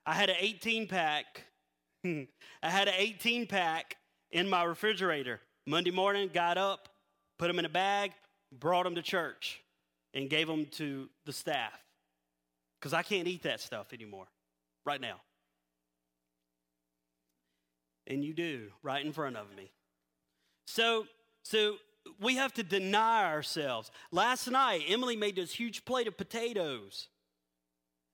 I 0.07 0.15
had 0.15 0.31
an 0.31 0.37
18 0.41 0.89
pack. 0.89 1.45
I 2.07 2.27
had 2.63 2.89
an 2.89 2.95
18 2.97 3.47
pack 3.47 3.99
in 4.31 4.49
my 4.49 4.65
refrigerator. 4.65 5.41
Monday 5.67 5.91
morning, 5.91 6.31
got 6.33 6.57
up, 6.57 6.89
put 7.39 7.49
them 7.49 7.59
in 7.59 7.67
a 7.67 7.69
bag, 7.69 8.13
brought 8.59 8.85
them 8.85 8.95
to 8.95 9.03
church, 9.03 9.61
and 10.15 10.31
gave 10.31 10.47
them 10.47 10.65
to 10.73 11.11
the 11.27 11.35
staff. 11.35 11.79
Because 12.81 12.95
I 12.95 13.03
can't 13.03 13.29
eat 13.29 13.43
that 13.43 13.61
stuff 13.61 13.93
anymore 13.93 14.27
right 14.87 15.03
now. 15.03 15.21
And 18.07 18.25
you 18.25 18.33
do, 18.33 18.69
right 18.83 19.05
in 19.05 19.13
front 19.13 19.37
of 19.37 19.55
me. 19.55 19.71
So, 20.67 21.07
so 21.43 21.77
we 22.21 22.37
have 22.37 22.53
to 22.55 22.63
deny 22.63 23.25
ourselves. 23.25 23.91
Last 24.11 24.51
night, 24.51 24.83
Emily 24.89 25.17
made 25.17 25.37
this 25.37 25.53
huge 25.53 25.85
plate 25.85 26.07
of 26.07 26.17
potatoes 26.17 27.09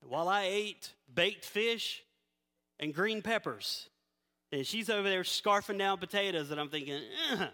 while 0.00 0.28
I 0.28 0.44
ate 0.44 0.92
baked 1.12 1.44
fish 1.44 2.02
and 2.78 2.94
green 2.94 3.22
peppers. 3.22 3.88
And 4.52 4.66
she's 4.66 4.90
over 4.90 5.09
there 5.09 5.22
scarfing 5.22 5.78
down 5.78 5.98
potatoes, 5.98 6.50
and 6.50 6.61
I'm 6.61 6.68
thinking, 6.68 7.00
Ugh. 7.33 7.48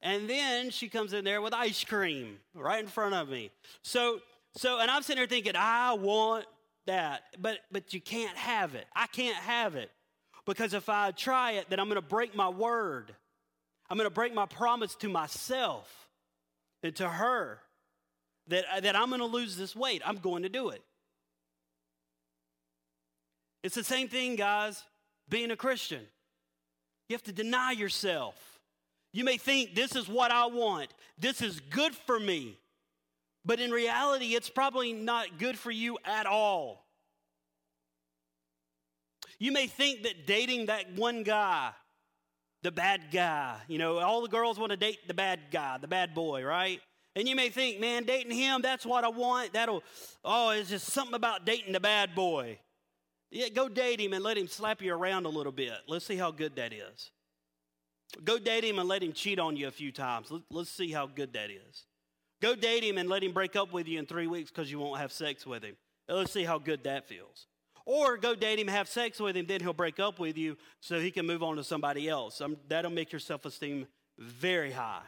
and 0.00 0.28
then 0.28 0.70
she 0.70 0.88
comes 0.88 1.12
in 1.12 1.24
there 1.24 1.42
with 1.42 1.52
ice 1.52 1.84
cream 1.84 2.38
right 2.54 2.80
in 2.80 2.88
front 2.88 3.14
of 3.14 3.28
me. 3.28 3.50
So, 3.82 4.20
so, 4.56 4.78
and 4.78 4.90
I'm 4.90 5.02
sitting 5.02 5.20
there 5.20 5.26
thinking, 5.26 5.54
I 5.56 5.92
want 5.94 6.46
that, 6.86 7.22
but 7.38 7.58
but 7.70 7.92
you 7.92 8.00
can't 8.00 8.36
have 8.36 8.74
it. 8.74 8.86
I 8.94 9.06
can't 9.06 9.36
have 9.36 9.76
it 9.76 9.90
because 10.46 10.74
if 10.74 10.88
I 10.88 11.10
try 11.10 11.52
it, 11.52 11.66
then 11.68 11.78
I'm 11.78 11.86
going 11.86 12.00
to 12.00 12.06
break 12.06 12.34
my 12.34 12.48
word. 12.48 13.14
I'm 13.90 13.96
going 13.96 14.08
to 14.08 14.14
break 14.14 14.32
my 14.32 14.46
promise 14.46 14.94
to 14.96 15.08
myself 15.08 16.08
and 16.82 16.94
to 16.96 17.08
her 17.08 17.58
that, 18.46 18.64
that 18.82 18.96
I'm 18.96 19.08
going 19.08 19.20
to 19.20 19.26
lose 19.26 19.56
this 19.56 19.74
weight. 19.74 20.00
I'm 20.04 20.16
going 20.16 20.44
to 20.44 20.48
do 20.48 20.70
it. 20.70 20.82
It's 23.62 23.74
the 23.74 23.84
same 23.84 24.08
thing, 24.08 24.36
guys, 24.36 24.82
being 25.28 25.50
a 25.50 25.56
Christian. 25.56 26.02
You 27.08 27.14
have 27.14 27.22
to 27.24 27.32
deny 27.32 27.72
yourself. 27.72 28.36
You 29.12 29.24
may 29.24 29.36
think 29.36 29.74
this 29.74 29.96
is 29.96 30.08
what 30.08 30.30
I 30.30 30.46
want, 30.46 30.94
this 31.18 31.42
is 31.42 31.58
good 31.58 31.94
for 31.94 32.20
me, 32.20 32.56
but 33.44 33.58
in 33.58 33.72
reality, 33.72 34.36
it's 34.36 34.48
probably 34.48 34.92
not 34.92 35.38
good 35.38 35.58
for 35.58 35.72
you 35.72 35.98
at 36.04 36.26
all. 36.26 36.86
You 39.40 39.50
may 39.50 39.66
think 39.66 40.04
that 40.04 40.26
dating 40.26 40.66
that 40.66 40.92
one 40.92 41.24
guy, 41.24 41.70
the 42.62 42.70
bad 42.70 43.10
guy, 43.12 43.56
you 43.68 43.78
know, 43.78 43.98
all 43.98 44.22
the 44.22 44.28
girls 44.28 44.58
want 44.58 44.70
to 44.70 44.76
date 44.76 45.06
the 45.06 45.14
bad 45.14 45.40
guy, 45.50 45.78
the 45.78 45.88
bad 45.88 46.14
boy, 46.14 46.44
right? 46.44 46.80
And 47.16 47.28
you 47.28 47.34
may 47.34 47.48
think, 47.48 47.80
man, 47.80 48.04
dating 48.04 48.32
him, 48.32 48.62
that's 48.62 48.86
what 48.86 49.02
I 49.02 49.08
want. 49.08 49.52
That'll, 49.52 49.82
oh, 50.24 50.50
it's 50.50 50.70
just 50.70 50.88
something 50.88 51.14
about 51.14 51.44
dating 51.44 51.72
the 51.72 51.80
bad 51.80 52.14
boy. 52.14 52.58
Yeah, 53.30 53.48
go 53.48 53.68
date 53.68 54.00
him 54.00 54.12
and 54.12 54.22
let 54.22 54.36
him 54.36 54.46
slap 54.46 54.82
you 54.82 54.92
around 54.92 55.26
a 55.26 55.28
little 55.28 55.52
bit. 55.52 55.72
Let's 55.88 56.04
see 56.04 56.16
how 56.16 56.30
good 56.30 56.56
that 56.56 56.72
is. 56.72 57.10
Go 58.24 58.38
date 58.38 58.64
him 58.64 58.78
and 58.78 58.88
let 58.88 59.02
him 59.02 59.12
cheat 59.12 59.38
on 59.38 59.56
you 59.56 59.68
a 59.68 59.70
few 59.70 59.92
times. 59.92 60.32
Let's 60.50 60.70
see 60.70 60.90
how 60.90 61.06
good 61.06 61.32
that 61.34 61.50
is. 61.50 61.84
Go 62.42 62.54
date 62.54 62.82
him 62.82 62.98
and 62.98 63.08
let 63.08 63.22
him 63.22 63.32
break 63.32 63.54
up 63.54 63.72
with 63.72 63.86
you 63.86 63.98
in 63.98 64.06
three 64.06 64.26
weeks 64.26 64.50
because 64.50 64.70
you 64.70 64.78
won't 64.78 65.00
have 65.00 65.12
sex 65.12 65.46
with 65.46 65.62
him. 65.62 65.76
Let's 66.08 66.32
see 66.32 66.42
how 66.42 66.58
good 66.58 66.84
that 66.84 67.06
feels. 67.06 67.46
Or 67.92 68.16
go 68.16 68.36
date 68.36 68.60
him, 68.60 68.68
have 68.68 68.88
sex 68.88 69.18
with 69.18 69.36
him, 69.36 69.46
then 69.46 69.60
he'll 69.60 69.72
break 69.72 69.98
up 69.98 70.20
with 70.20 70.38
you 70.38 70.56
so 70.78 71.00
he 71.00 71.10
can 71.10 71.26
move 71.26 71.42
on 71.42 71.56
to 71.56 71.64
somebody 71.64 72.08
else. 72.08 72.40
Um, 72.40 72.56
that'll 72.68 72.88
make 72.88 73.10
your 73.10 73.18
self 73.18 73.44
esteem 73.44 73.88
very 74.16 74.70
high. 74.70 75.02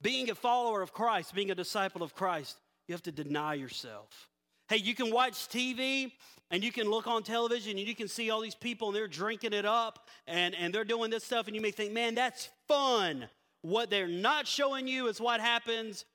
Being 0.00 0.30
a 0.30 0.34
follower 0.34 0.80
of 0.80 0.94
Christ, 0.94 1.34
being 1.34 1.50
a 1.50 1.54
disciple 1.54 2.02
of 2.02 2.14
Christ, 2.14 2.56
you 2.88 2.94
have 2.94 3.02
to 3.02 3.12
deny 3.12 3.52
yourself. 3.52 4.30
Hey, 4.66 4.78
you 4.78 4.94
can 4.94 5.12
watch 5.12 5.34
TV 5.34 6.10
and 6.50 6.64
you 6.64 6.72
can 6.72 6.88
look 6.88 7.06
on 7.06 7.22
television 7.22 7.76
and 7.76 7.86
you 7.86 7.94
can 7.94 8.08
see 8.08 8.30
all 8.30 8.40
these 8.40 8.54
people 8.54 8.88
and 8.88 8.96
they're 8.96 9.06
drinking 9.08 9.52
it 9.52 9.66
up 9.66 10.08
and, 10.26 10.54
and 10.54 10.72
they're 10.72 10.84
doing 10.84 11.10
this 11.10 11.22
stuff, 11.22 11.48
and 11.48 11.54
you 11.54 11.60
may 11.60 11.70
think, 11.70 11.92
man, 11.92 12.14
that's 12.14 12.48
fun. 12.66 13.28
What 13.60 13.90
they're 13.90 14.08
not 14.08 14.46
showing 14.46 14.88
you 14.88 15.08
is 15.08 15.20
what 15.20 15.42
happens 15.42 16.06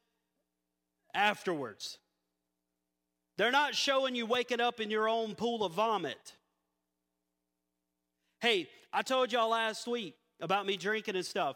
afterwards. 1.14 2.00
They're 3.38 3.52
not 3.52 3.76
showing 3.76 4.16
you 4.16 4.26
waking 4.26 4.60
up 4.60 4.80
in 4.80 4.90
your 4.90 5.08
own 5.08 5.36
pool 5.36 5.64
of 5.64 5.74
vomit. 5.74 6.34
Hey, 8.40 8.68
I 8.92 9.02
told 9.02 9.32
y'all 9.32 9.50
last 9.50 9.88
week 9.88 10.16
about 10.42 10.66
me 10.66 10.78
drinking 10.78 11.16
and 11.16 11.26
stuff. 11.26 11.56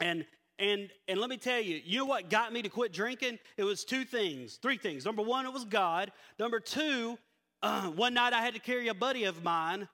And 0.00 0.26
and 0.58 0.90
and 1.08 1.18
let 1.18 1.30
me 1.30 1.36
tell 1.36 1.60
you, 1.60 1.80
you 1.84 1.98
know 1.98 2.04
what 2.04 2.30
got 2.30 2.52
me 2.52 2.62
to 2.62 2.68
quit 2.68 2.92
drinking? 2.92 3.38
It 3.56 3.64
was 3.64 3.84
two 3.84 4.04
things, 4.04 4.56
three 4.56 4.76
things. 4.76 5.04
Number 5.04 5.22
one, 5.22 5.46
it 5.46 5.52
was 5.52 5.64
God. 5.64 6.12
Number 6.38 6.60
two, 6.60 7.18
uh, 7.62 7.88
one 7.88 8.14
night 8.14 8.32
I 8.32 8.42
had 8.42 8.54
to 8.54 8.60
carry 8.60 8.88
a 8.88 8.94
buddy 8.94 9.24
of 9.24 9.42
mine. 9.42 9.88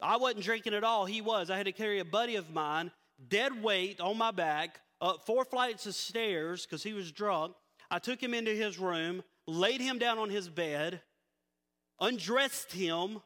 I 0.00 0.16
wasn't 0.16 0.44
drinking 0.44 0.74
at 0.74 0.82
all. 0.82 1.06
He 1.06 1.20
was. 1.20 1.48
I 1.48 1.56
had 1.56 1.66
to 1.66 1.72
carry 1.72 2.00
a 2.00 2.04
buddy 2.04 2.36
of 2.36 2.52
mine, 2.52 2.90
dead 3.28 3.62
weight 3.62 4.00
on 4.00 4.18
my 4.18 4.32
back, 4.32 4.80
up 5.00 5.24
four 5.26 5.44
flights 5.44 5.86
of 5.86 5.94
stairs 5.94 6.66
because 6.66 6.82
he 6.82 6.92
was 6.92 7.12
drunk. 7.12 7.54
I 7.90 7.98
took 7.98 8.20
him 8.20 8.34
into 8.34 8.50
his 8.50 8.78
room, 8.78 9.22
laid 9.46 9.80
him 9.80 9.98
down 9.98 10.18
on 10.18 10.30
his 10.30 10.48
bed, 10.48 11.00
undressed 12.00 12.72
him, 12.72 13.20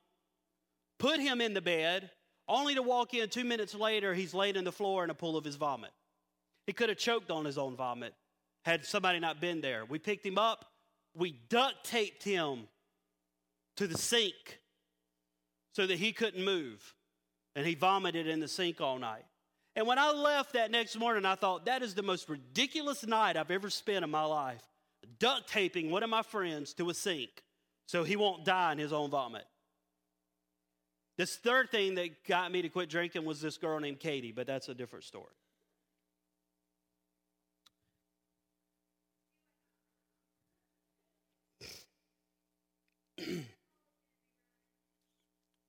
put 0.99 1.21
him 1.21 1.41
in 1.41 1.55
the 1.55 1.61
bed, 1.61 2.11
only 2.49 2.75
to 2.75 2.83
walk 2.83 3.15
in 3.15 3.29
two 3.29 3.45
minutes 3.45 3.75
later, 3.75 4.15
he's 4.15 4.33
laid 4.33 4.57
on 4.57 4.65
the 4.65 4.73
floor 4.73 5.03
in 5.05 5.11
a 5.11 5.15
pool 5.15 5.37
of 5.37 5.45
his 5.45 5.57
vomit. 5.57 5.91
He 6.67 6.73
could 6.73 6.89
have 6.89 6.99
choked 6.99 7.31
on 7.31 7.45
his 7.45 7.59
own 7.59 7.77
vomit 7.77 8.15
had 8.65 8.85
somebody 8.85 9.21
not 9.21 9.41
been 9.41 9.61
there. 9.61 9.85
We 9.85 9.99
picked 9.99 10.27
him 10.27 10.39
up, 10.39 10.65
we 11.15 11.39
duct 11.49 11.85
taped 11.85 12.23
him 12.25 12.67
to 13.77 13.87
the 13.87 13.97
sink 13.97 14.61
so 15.73 15.87
that 15.87 15.99
he 15.99 16.13
couldn't 16.13 16.45
move. 16.45 16.95
And 17.55 17.67
he 17.67 17.75
vomited 17.75 18.27
in 18.27 18.41
the 18.41 18.49
sink 18.49 18.81
all 18.81 18.99
night. 18.99 19.25
And 19.77 19.87
when 19.87 19.99
I 19.99 20.11
left 20.11 20.55
that 20.55 20.71
next 20.71 20.99
morning, 20.99 21.25
I 21.25 21.37
thought, 21.37 21.67
that 21.67 21.83
is 21.83 21.95
the 21.95 22.03
most 22.03 22.29
ridiculous 22.29 23.07
night 23.07 23.37
I've 23.37 23.51
ever 23.51 23.71
spent 23.71 24.05
in 24.05 24.11
my 24.11 24.25
life. 24.25 24.63
Duct 25.19 25.49
taping 25.49 25.91
one 25.91 26.03
of 26.03 26.11
my 26.11 26.23
friends 26.23 26.75
to 26.75 26.91
a 26.91 26.95
sink 26.95 27.43
so 27.87 28.05
he 28.05 28.17
won't 28.17 28.45
die 28.45 28.73
in 28.73 28.79
his 28.79 28.93
own 28.93 29.11
vomit. 29.11 29.45
This 31.17 31.37
third 31.37 31.71
thing 31.71 31.95
that 31.95 32.25
got 32.27 32.53
me 32.53 32.61
to 32.63 32.69
quit 32.69 32.91
drinking 32.91 33.25
was 33.25 33.41
this 33.41 33.57
girl 33.57 33.81
named 33.81 34.01
Katie, 34.01 34.33
but 34.33 34.47
that's 34.47 34.69
a 34.69 34.75
different 34.75 35.05
story. 35.05 35.33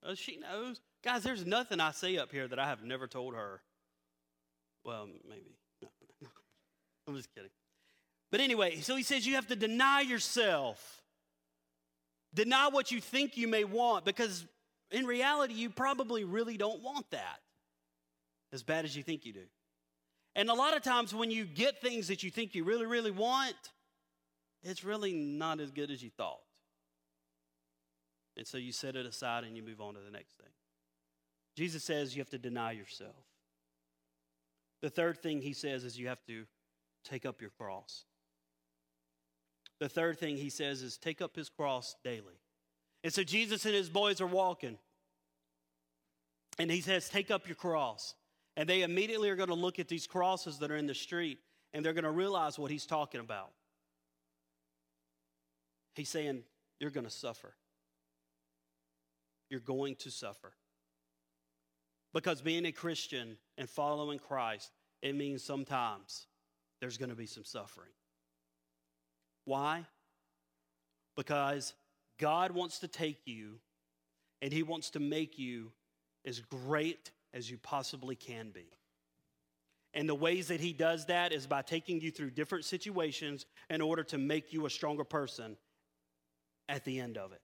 oh, 0.04 0.15
she 0.15 0.38
knows. 0.38 0.82
Guys, 1.04 1.23
there's 1.23 1.45
nothing 1.45 1.80
I 1.80 1.91
say 1.91 2.17
up 2.17 2.32
here 2.32 2.47
that 2.47 2.60
I 2.60 2.67
have 2.67 2.84
never 2.84 3.08
told 3.08 3.36
her. 3.36 3.62
Well, 4.84 5.08
maybe. 5.30 5.56
No. 5.82 5.88
I'm 7.08 7.15
just 7.15 7.34
kidding. 7.34 7.52
But 8.32 8.42
anyway, 8.42 8.80
so 8.80 8.96
he 8.96 9.04
says 9.04 9.26
you 9.26 9.36
have 9.36 9.48
to 9.48 9.56
deny 9.56 10.02
yourself. 10.02 11.02
Deny 12.34 12.68
what 12.68 12.92
you 12.92 13.00
think 13.00 13.38
you 13.38 13.48
may 13.48 13.63
want 13.63 14.06
because 14.06 14.46
in 14.92 15.06
reality, 15.06 15.54
you 15.54 15.70
probably 15.70 16.24
really 16.24 16.58
don't 16.58 16.82
want 16.82 17.10
that 17.12 17.40
as 18.54 18.63
bad 18.63 18.86
as 18.86 18.96
you 18.96 19.04
think 19.04 19.26
you 19.26 19.34
do. 19.34 19.46
And 20.36 20.50
a 20.50 20.54
lot 20.54 20.76
of 20.76 20.84
times 20.84 21.13
when 21.13 21.32
you 21.32 21.46
get 21.46 21.82
things 21.82 22.08
that 22.08 22.24
you 22.24 22.30
think 22.30 22.54
you 22.54 22.63
really, 22.63 22.86
really 22.86 23.12
want, 23.12 23.56
it's 24.63 24.84
really 24.84 25.13
not 25.13 25.60
as 25.60 25.72
good 25.72 25.90
as 25.92 26.04
you 26.04 26.10
thought. 26.10 26.40
And 28.38 28.46
so 28.46 28.58
you 28.58 28.72
set 28.72 28.96
it 28.96 29.06
aside 29.06 29.44
and 29.44 29.58
you 29.58 29.63
move 29.63 29.82
on 29.82 29.96
to 29.96 30.00
the 30.00 30.12
next 30.12 30.36
thing. 30.36 30.52
Jesus 31.56 31.84
says 31.84 32.16
you 32.16 32.22
have 32.22 32.30
to 32.30 32.38
deny 32.38 32.72
yourself. 32.72 33.16
The 34.82 34.92
third 34.92 35.18
thing 35.18 35.42
he 35.42 35.54
says 35.54 35.84
is 35.84 35.98
you 35.98 36.08
have 36.08 36.24
to 36.28 36.46
take 37.04 37.26
up 37.26 37.42
your 37.42 37.50
cross. 37.50 38.06
The 39.80 39.90
third 39.90 40.20
thing 40.20 40.38
he 40.38 40.50
says 40.50 40.82
is 40.82 40.98
take 40.98 41.22
up 41.22 41.36
his 41.36 41.50
cross 41.50 41.96
daily. 42.04 42.40
And 43.04 43.13
so 43.13 43.24
Jesus 43.24 43.66
and 43.66 43.76
his 43.76 43.90
boys 43.90 44.22
are 44.22 44.28
walking. 44.28 44.78
And 46.58 46.72
he 46.72 46.82
says, 46.82 47.10
Take 47.10 47.32
up 47.32 47.48
your 47.48 47.56
cross. 47.56 48.16
And 48.56 48.68
they 48.68 48.82
immediately 48.82 49.30
are 49.30 49.36
going 49.36 49.50
to 49.50 49.56
look 49.56 49.78
at 49.78 49.88
these 49.88 50.08
crosses 50.08 50.58
that 50.60 50.72
are 50.72 50.78
in 50.78 50.88
the 50.88 50.96
street 50.96 51.40
and 51.74 51.86
they're 51.86 51.94
going 51.94 52.04
to 52.06 52.12
realize 52.12 52.58
what 52.58 52.72
he's 52.72 52.88
talking 52.88 53.22
about. 53.22 53.52
He's 55.96 56.10
saying, 56.10 56.44
You're 56.80 56.92
going 56.92 57.06
to 57.06 57.12
suffer. 57.12 57.54
You're 59.50 59.60
going 59.60 59.96
to 59.98 60.12
suffer. 60.12 60.54
Because 62.13 62.42
being 62.42 62.66
a 62.66 62.72
Christian 62.72 63.38
and 63.58 63.70
following 63.70 64.18
Christ, 64.18 64.72
it 65.02 65.16
means 65.16 65.44
sometimes 65.44 66.26
there's 66.82 66.98
going 66.98 67.10
to 67.10 67.16
be 67.16 67.28
some 67.28 67.44
suffering. 67.44 67.92
Why? 69.47 69.86
Because 71.15 71.73
God 72.19 72.51
wants 72.51 72.79
to 72.79 72.88
take 72.89 73.21
you 73.25 73.60
and 74.41 74.51
He 74.51 74.62
wants 74.62 74.89
to 74.91 74.99
make 74.99 75.39
you 75.39 75.71
as 76.25 76.41
great 76.41 77.12
as 77.33 77.49
you 77.49 77.57
possibly 77.57 78.13
can 78.13 78.49
be. 78.49 78.65
And 79.93 80.07
the 80.07 80.13
ways 80.13 80.49
that 80.49 80.60
He 80.60 80.73
does 80.73 81.05
that 81.05 81.31
is 81.31 81.47
by 81.47 81.62
taking 81.62 82.01
you 82.01 82.12
through 82.12 82.31
different 82.31 82.65
situations 82.65 83.45
in 83.69 83.79
order 83.79 84.03
to 84.03 84.17
make 84.17 84.51
you 84.51 84.65
a 84.65 84.69
stronger 84.69 85.05
person 85.05 85.55
at 86.67 86.83
the 86.83 86.99
end 86.99 87.17
of 87.17 87.31
it. 87.31 87.41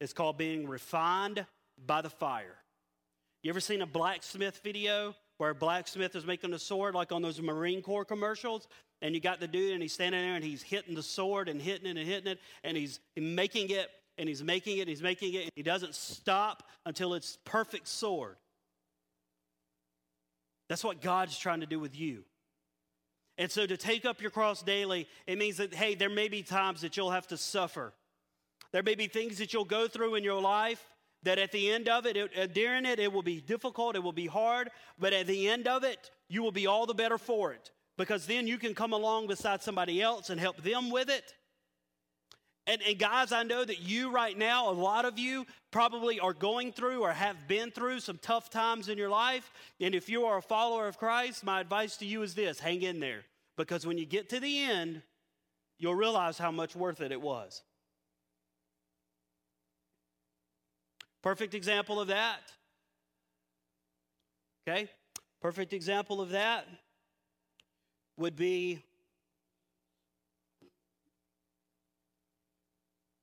It's 0.00 0.12
called 0.12 0.36
being 0.36 0.66
refined 0.66 1.46
by 1.86 2.00
the 2.02 2.10
fire. 2.10 2.56
You 3.44 3.50
ever 3.50 3.60
seen 3.60 3.82
a 3.82 3.86
blacksmith 3.86 4.60
video 4.64 5.14
where 5.40 5.50
a 5.50 5.54
blacksmith 5.54 6.14
is 6.14 6.26
making 6.26 6.52
a 6.52 6.58
sword, 6.58 6.94
like 6.94 7.12
on 7.12 7.22
those 7.22 7.40
Marine 7.40 7.82
Corps 7.82 8.04
commercials? 8.04 8.68
And 9.02 9.14
you 9.14 9.20
got 9.20 9.40
the 9.40 9.48
dude, 9.48 9.72
and 9.72 9.82
he's 9.82 9.94
standing 9.94 10.20
there, 10.20 10.34
and 10.34 10.44
he's 10.44 10.62
hitting 10.62 10.94
the 10.94 11.02
sword 11.02 11.48
and 11.48 11.60
hitting 11.60 11.86
it 11.86 11.96
and 11.96 12.06
hitting 12.06 12.32
it, 12.32 12.38
and 12.62 12.76
he's 12.76 13.00
making 13.16 13.70
it, 13.70 13.88
and 14.18 14.28
he's 14.28 14.42
making 14.44 14.76
it, 14.76 14.82
and 14.82 14.90
he's 14.90 15.02
making 15.02 15.32
it, 15.32 15.42
and 15.44 15.50
he 15.56 15.62
doesn't 15.62 15.94
stop 15.94 16.62
until 16.84 17.14
it's 17.14 17.38
perfect 17.44 17.88
sword. 17.88 18.36
That's 20.68 20.84
what 20.84 21.00
God's 21.00 21.38
trying 21.38 21.60
to 21.60 21.66
do 21.66 21.80
with 21.80 21.98
you. 21.98 22.24
And 23.38 23.50
so 23.50 23.66
to 23.66 23.78
take 23.78 24.04
up 24.04 24.20
your 24.20 24.30
cross 24.30 24.62
daily, 24.62 25.08
it 25.26 25.38
means 25.38 25.56
that, 25.56 25.72
hey, 25.72 25.94
there 25.94 26.10
may 26.10 26.28
be 26.28 26.42
times 26.42 26.82
that 26.82 26.96
you'll 26.96 27.10
have 27.10 27.26
to 27.28 27.38
suffer. 27.38 27.94
There 28.72 28.82
may 28.82 28.94
be 28.94 29.06
things 29.06 29.38
that 29.38 29.54
you'll 29.54 29.64
go 29.64 29.88
through 29.88 30.16
in 30.16 30.24
your 30.24 30.40
life 30.40 30.84
that 31.22 31.38
at 31.38 31.52
the 31.52 31.70
end 31.70 31.88
of 31.88 32.06
it, 32.06 32.16
it, 32.16 32.30
uh, 32.36 32.46
during 32.46 32.86
it, 32.86 32.98
it 32.98 33.12
will 33.12 33.22
be 33.22 33.40
difficult, 33.40 33.96
it 33.96 34.02
will 34.02 34.12
be 34.12 34.26
hard, 34.26 34.70
but 34.98 35.12
at 35.12 35.26
the 35.26 35.48
end 35.48 35.68
of 35.68 35.84
it, 35.84 36.10
you 36.28 36.42
will 36.42 36.52
be 36.52 36.66
all 36.66 36.86
the 36.86 36.94
better 36.94 37.18
for 37.18 37.52
it 37.52 37.70
because 37.98 38.26
then 38.26 38.46
you 38.46 38.56
can 38.56 38.74
come 38.74 38.92
along 38.92 39.26
beside 39.26 39.62
somebody 39.62 40.00
else 40.00 40.30
and 40.30 40.40
help 40.40 40.62
them 40.62 40.90
with 40.90 41.10
it. 41.10 41.34
And, 42.66 42.80
and, 42.86 42.98
guys, 42.98 43.32
I 43.32 43.42
know 43.42 43.64
that 43.64 43.80
you 43.80 44.10
right 44.10 44.36
now, 44.36 44.70
a 44.70 44.72
lot 44.72 45.04
of 45.04 45.18
you 45.18 45.44
probably 45.70 46.20
are 46.20 46.32
going 46.32 46.72
through 46.72 47.02
or 47.02 47.12
have 47.12 47.48
been 47.48 47.70
through 47.70 48.00
some 48.00 48.18
tough 48.22 48.48
times 48.48 48.88
in 48.88 48.96
your 48.96 49.08
life. 49.08 49.50
And 49.80 49.94
if 49.94 50.08
you 50.08 50.24
are 50.26 50.38
a 50.38 50.42
follower 50.42 50.86
of 50.86 50.98
Christ, 50.98 51.42
my 51.42 51.60
advice 51.60 51.96
to 51.96 52.06
you 52.06 52.22
is 52.22 52.34
this 52.34 52.60
hang 52.60 52.82
in 52.82 53.00
there. 53.00 53.24
Because 53.56 53.86
when 53.86 53.98
you 53.98 54.06
get 54.06 54.28
to 54.30 54.40
the 54.40 54.62
end, 54.62 55.02
you'll 55.78 55.94
realize 55.94 56.38
how 56.38 56.50
much 56.50 56.76
worth 56.76 57.00
it 57.00 57.12
it 57.12 57.20
was. 57.20 57.62
Perfect 61.22 61.54
example 61.54 62.00
of 62.00 62.08
that. 62.08 62.40
Okay? 64.66 64.88
Perfect 65.40 65.72
example 65.72 66.20
of 66.20 66.30
that 66.30 66.66
would 68.16 68.36
be 68.36 68.82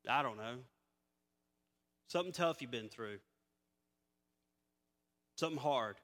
I 0.09 0.21
don't 0.21 0.37
know. 0.37 0.55
Something 2.07 2.31
tough 2.31 2.61
you've 2.61 2.71
been 2.71 2.87
through. 2.87 3.17
Something 5.35 5.59
hard. 5.59 5.97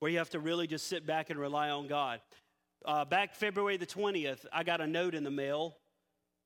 Where 0.00 0.10
you 0.10 0.18
have 0.18 0.30
to 0.30 0.40
really 0.40 0.66
just 0.66 0.88
sit 0.88 1.06
back 1.06 1.30
and 1.30 1.38
rely 1.38 1.70
on 1.70 1.86
God. 1.86 2.20
Uh, 2.84 3.04
back 3.04 3.34
February 3.34 3.76
the 3.76 3.86
20th, 3.86 4.44
I 4.52 4.64
got 4.64 4.80
a 4.80 4.86
note 4.86 5.14
in 5.14 5.24
the 5.24 5.30
mail 5.30 5.78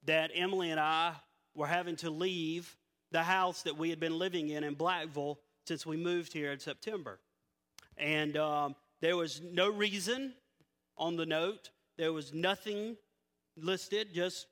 that 0.05 0.31
Emily 0.35 0.71
and 0.71 0.79
I 0.79 1.15
were 1.55 1.67
having 1.67 1.97
to 1.97 2.11
leave 2.11 2.77
the 3.11 3.23
house 3.23 3.63
that 3.63 3.77
we 3.77 3.91
had 3.91 4.01
been 4.01 4.19
living 4.19 4.51
in 4.51 4.65
in 4.65 4.77
Blackville 4.77 5.37
since 5.67 5.85
we 5.85 5.97
moved 5.97 6.33
here 6.33 6.53
in 6.53 6.59
September. 6.59 7.19
And 7.97 8.37
um, 8.37 8.75
there 9.01 9.17
was 9.17 9.41
no 9.41 9.71
reason 9.71 10.33
on 10.97 11.17
the 11.17 11.27
note, 11.27 11.71
there 11.97 12.13
was 12.13 12.33
nothing 12.33 12.97
listed, 13.57 14.13
just 14.15 14.47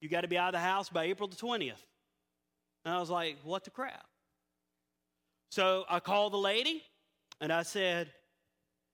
you 0.00 0.08
got 0.08 0.20
to 0.20 0.28
be 0.28 0.38
out 0.38 0.48
of 0.48 0.52
the 0.52 0.66
house 0.66 0.88
by 0.88 1.04
April 1.04 1.28
the 1.28 1.36
20th. 1.36 1.82
And 2.84 2.94
I 2.94 3.00
was 3.00 3.10
like, 3.10 3.36
what 3.42 3.64
the 3.64 3.70
crap? 3.70 4.06
So 5.50 5.84
I 5.88 6.00
called 6.00 6.32
the 6.32 6.38
lady 6.38 6.82
and 7.40 7.52
I 7.52 7.62
said, 7.62 8.10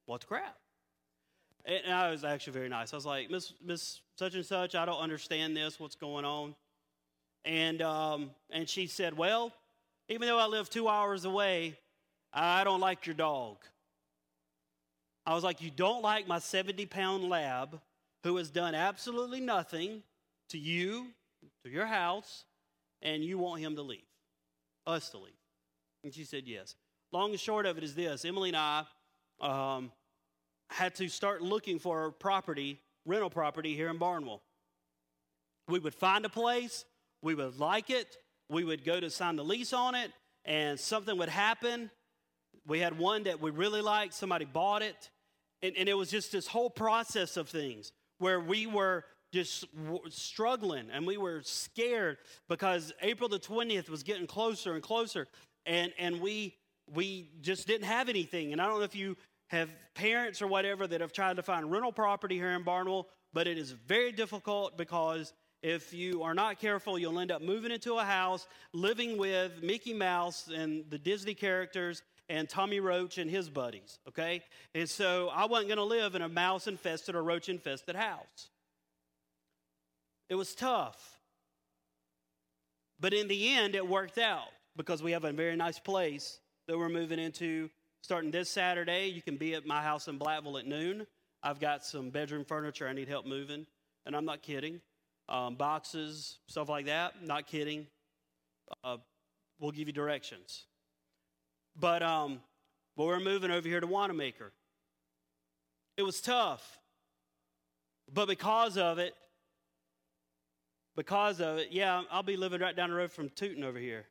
what 0.07 0.21
the 0.21 0.27
crap? 0.27 0.57
And 1.65 1.93
I 1.93 2.11
was 2.11 2.25
actually 2.25 2.53
very 2.53 2.69
nice. 2.69 2.93
I 2.93 2.97
was 2.97 3.07
like, 3.07 3.31
Miss, 3.31 3.55
Miss 3.65 4.01
such 4.17 4.35
and 4.35 4.45
such, 4.45 4.75
I 4.75 4.85
don't 4.85 5.01
understand 5.01 5.57
this. 5.57 5.81
What's 5.81 5.97
going 5.97 6.25
on? 6.25 6.55
And, 7.45 7.83
um, 7.83 8.31
and 8.51 8.69
she 8.69 8.87
said, 8.87 9.17
Well, 9.17 9.53
even 10.09 10.29
though 10.29 10.39
I 10.39 10.47
live 10.47 10.71
two 10.71 10.89
hours 10.89 11.25
away, 11.25 11.79
I 12.33 12.65
don't 12.65 12.81
like 12.81 13.07
your 13.07 13.15
dog. 13.15 13.57
I 15.27 15.35
was 15.35 15.45
like, 15.45 15.63
You 15.63 15.71
don't 15.71 16.03
like 16.03 16.27
my 16.27 16.39
70 16.39 16.87
pound 16.87 17.25
lab 17.25 17.81
who 18.23 18.37
has 18.37 18.51
done 18.51 18.75
absolutely 18.75 19.41
nothing 19.41 20.03
to 20.49 20.59
you, 20.59 21.09
to 21.65 21.71
your 21.71 21.87
house, 21.87 22.45
and 23.03 23.23
you 23.23 23.39
want 23.39 23.61
him 23.61 23.77
to 23.77 23.83
leave, 23.83 24.01
us 24.87 25.11
to 25.11 25.19
leave. 25.19 25.35
And 26.03 26.13
she 26.13 26.25
said, 26.25 26.45
Yes. 26.47 26.75
Long 27.13 27.31
and 27.31 27.39
short 27.39 27.65
of 27.67 27.79
it 27.79 27.85
is 27.85 27.95
this 27.95 28.25
Emily 28.25 28.49
and 28.51 28.57
I 28.57 28.85
um, 29.41 29.93
had 30.71 30.95
to 30.97 31.09
start 31.09 31.43
looking 31.43 31.79
for 31.79 32.07
a 32.07 32.13
property, 32.13 32.81
rental 33.07 33.31
property 33.31 33.75
here 33.75 33.89
in 33.89 33.99
Barnwell. 33.99 34.43
We 35.69 35.79
would 35.79 35.95
find 35.95 36.25
a 36.25 36.29
place, 36.29 36.85
we 37.25 37.35
would 37.35 37.59
like 37.59 37.91
it, 37.91 38.17
we 38.51 38.63
would 38.63 38.85
go 38.85 39.01
to 39.01 39.11
sign 39.11 39.37
the 39.37 39.45
lease 39.45 39.73
on 39.73 39.95
it, 39.95 40.13
and 40.45 40.79
something 40.79 41.17
would 41.17 41.31
happen. 41.31 41.91
We 42.67 42.79
had 42.79 42.99
one 42.99 43.25
that 43.25 43.41
we 43.41 43.51
really 43.51 43.81
liked, 43.81 44.15
somebody 44.15 44.45
bought 44.45 44.83
it, 44.83 45.11
and, 45.63 45.75
and 45.77 45.89
it 45.89 45.95
was 45.95 46.11
just 46.11 46.31
this 46.31 46.47
whole 46.47 46.71
process 46.71 47.37
of 47.37 47.49
things 47.49 47.93
where 48.19 48.39
we 48.39 48.67
were 48.67 49.05
just 49.33 49.65
struggling 50.11 50.89
and 50.93 51.05
we 51.05 51.17
were 51.17 51.41
scared 51.43 52.19
because 52.49 52.93
April 53.03 53.29
the 53.29 53.41
20th 53.41 53.89
was 53.89 54.05
getting 54.05 54.29
closer 54.29 54.75
and 54.75 54.83
closer 54.83 55.27
and 55.67 55.93
and 55.99 56.21
we 56.21 56.55
we 56.95 57.31
just 57.41 57.67
didn't 57.67 57.87
have 57.87 58.09
anything 58.09 58.53
and 58.53 58.63
I 58.63 58.69
don't 58.69 58.79
know 58.79 58.85
if 58.85 58.95
you 58.95 59.17
have 59.49 59.71
parents 59.95 60.41
or 60.41 60.47
whatever 60.47 60.87
that 60.87 61.01
have 61.01 61.13
tried 61.13 61.35
to 61.35 61.43
find 61.43 61.69
rental 61.73 61.91
property 61.91 62.37
here 62.37 62.53
in 62.53 62.63
Barnwell 62.63 63.09
but 63.33 63.49
it 63.49 63.59
is 63.59 63.73
very 63.73 64.13
difficult 64.13 64.79
because 64.79 65.33
if 65.65 65.95
you 65.95 66.23
are 66.23 66.35
not 66.35 66.61
careful, 66.61 66.99
you'll 66.99 67.19
end 67.19 67.33
up 67.33 67.41
moving 67.41 67.73
into 67.73 67.95
a 67.95 68.05
house, 68.05 68.47
living 68.75 69.17
with 69.17 69.63
Mickey 69.63 69.95
Mouse 69.95 70.51
and 70.55 70.85
the 70.91 70.99
Disney 70.99 71.33
characters 71.33 72.03
and 72.29 72.47
Tommy 72.51 72.81
Roach 72.81 73.17
and 73.17 73.31
his 73.31 73.49
buddies, 73.49 73.99
okay? 74.07 74.43
And 74.75 74.89
so 74.89 75.31
I 75.33 75.47
wasn't 75.47 75.69
going 75.69 75.79
to 75.79 75.85
live 75.85 76.15
in 76.15 76.21
a 76.21 76.29
mouse 76.29 76.67
infested 76.67 77.15
or 77.15 77.23
roach 77.23 77.49
infested 77.49 77.97
house. 77.97 78.51
It 80.29 80.35
was 80.35 80.55
tough. 80.55 81.19
But 83.01 83.15
in 83.15 83.27
the 83.27 83.55
end, 83.55 83.75
it 83.75 83.89
worked 83.89 84.19
out 84.19 84.49
because 84.77 85.03
we 85.03 85.13
have 85.13 85.25
a 85.25 85.33
very 85.33 85.57
nice 85.57 85.79
place 85.79 86.41
that 86.69 86.77
we're 86.77 86.91
moving 86.91 87.19
into 87.19 87.71
starting 88.03 88.31
this 88.31 88.51
Saturday. 88.51 89.07
You 89.07 89.23
can 89.23 89.39
be 89.39 89.55
at 89.55 89.65
my 89.65 89.83
house 89.83 90.09
in 90.09 90.19
Blackville 90.19 90.61
at 90.61 90.67
noon. 90.67 91.07
I've 91.43 91.59
got 91.59 91.87
some 91.87 92.11
bedroom 92.11 92.45
furniture 92.45 92.87
I 92.87 92.93
need 92.93 93.09
help 93.09 93.25
moving, 93.25 93.67
and 94.05 94.15
I'm 94.15 94.27
not 94.27 94.43
kidding 94.43 94.83
um, 95.29 95.55
boxes, 95.57 96.39
stuff 96.47 96.69
like 96.69 96.87
that. 96.87 97.23
Not 97.23 97.47
kidding. 97.47 97.87
Uh, 98.83 98.99
we'll 99.59 99.73
give 99.73 99.89
you 99.89 99.93
directions. 99.93 100.65
But, 101.79 102.03
um, 102.03 102.41
but 102.97 103.07
we're 103.07 103.21
moving 103.21 103.51
over 103.51 103.69
here 103.69 103.81
to 103.81 103.87
Wanamaker. 103.87 104.53
It 105.97 106.03
was 106.03 106.21
tough. 106.21 106.79
But 108.13 108.29
because 108.29 108.77
of 108.77 108.99
it, 108.99 109.15
because 110.97 111.41
of 111.41 111.59
it, 111.59 111.69
yeah, 111.71 112.03
I'll 112.11 112.23
be 112.23 112.37
living 112.37 112.61
right 112.61 112.77
down 112.77 112.91
the 112.91 112.97
road 112.97 113.11
from 113.11 113.31
Tootin 113.31 113.65
over 113.65 113.79
here. 113.79 114.05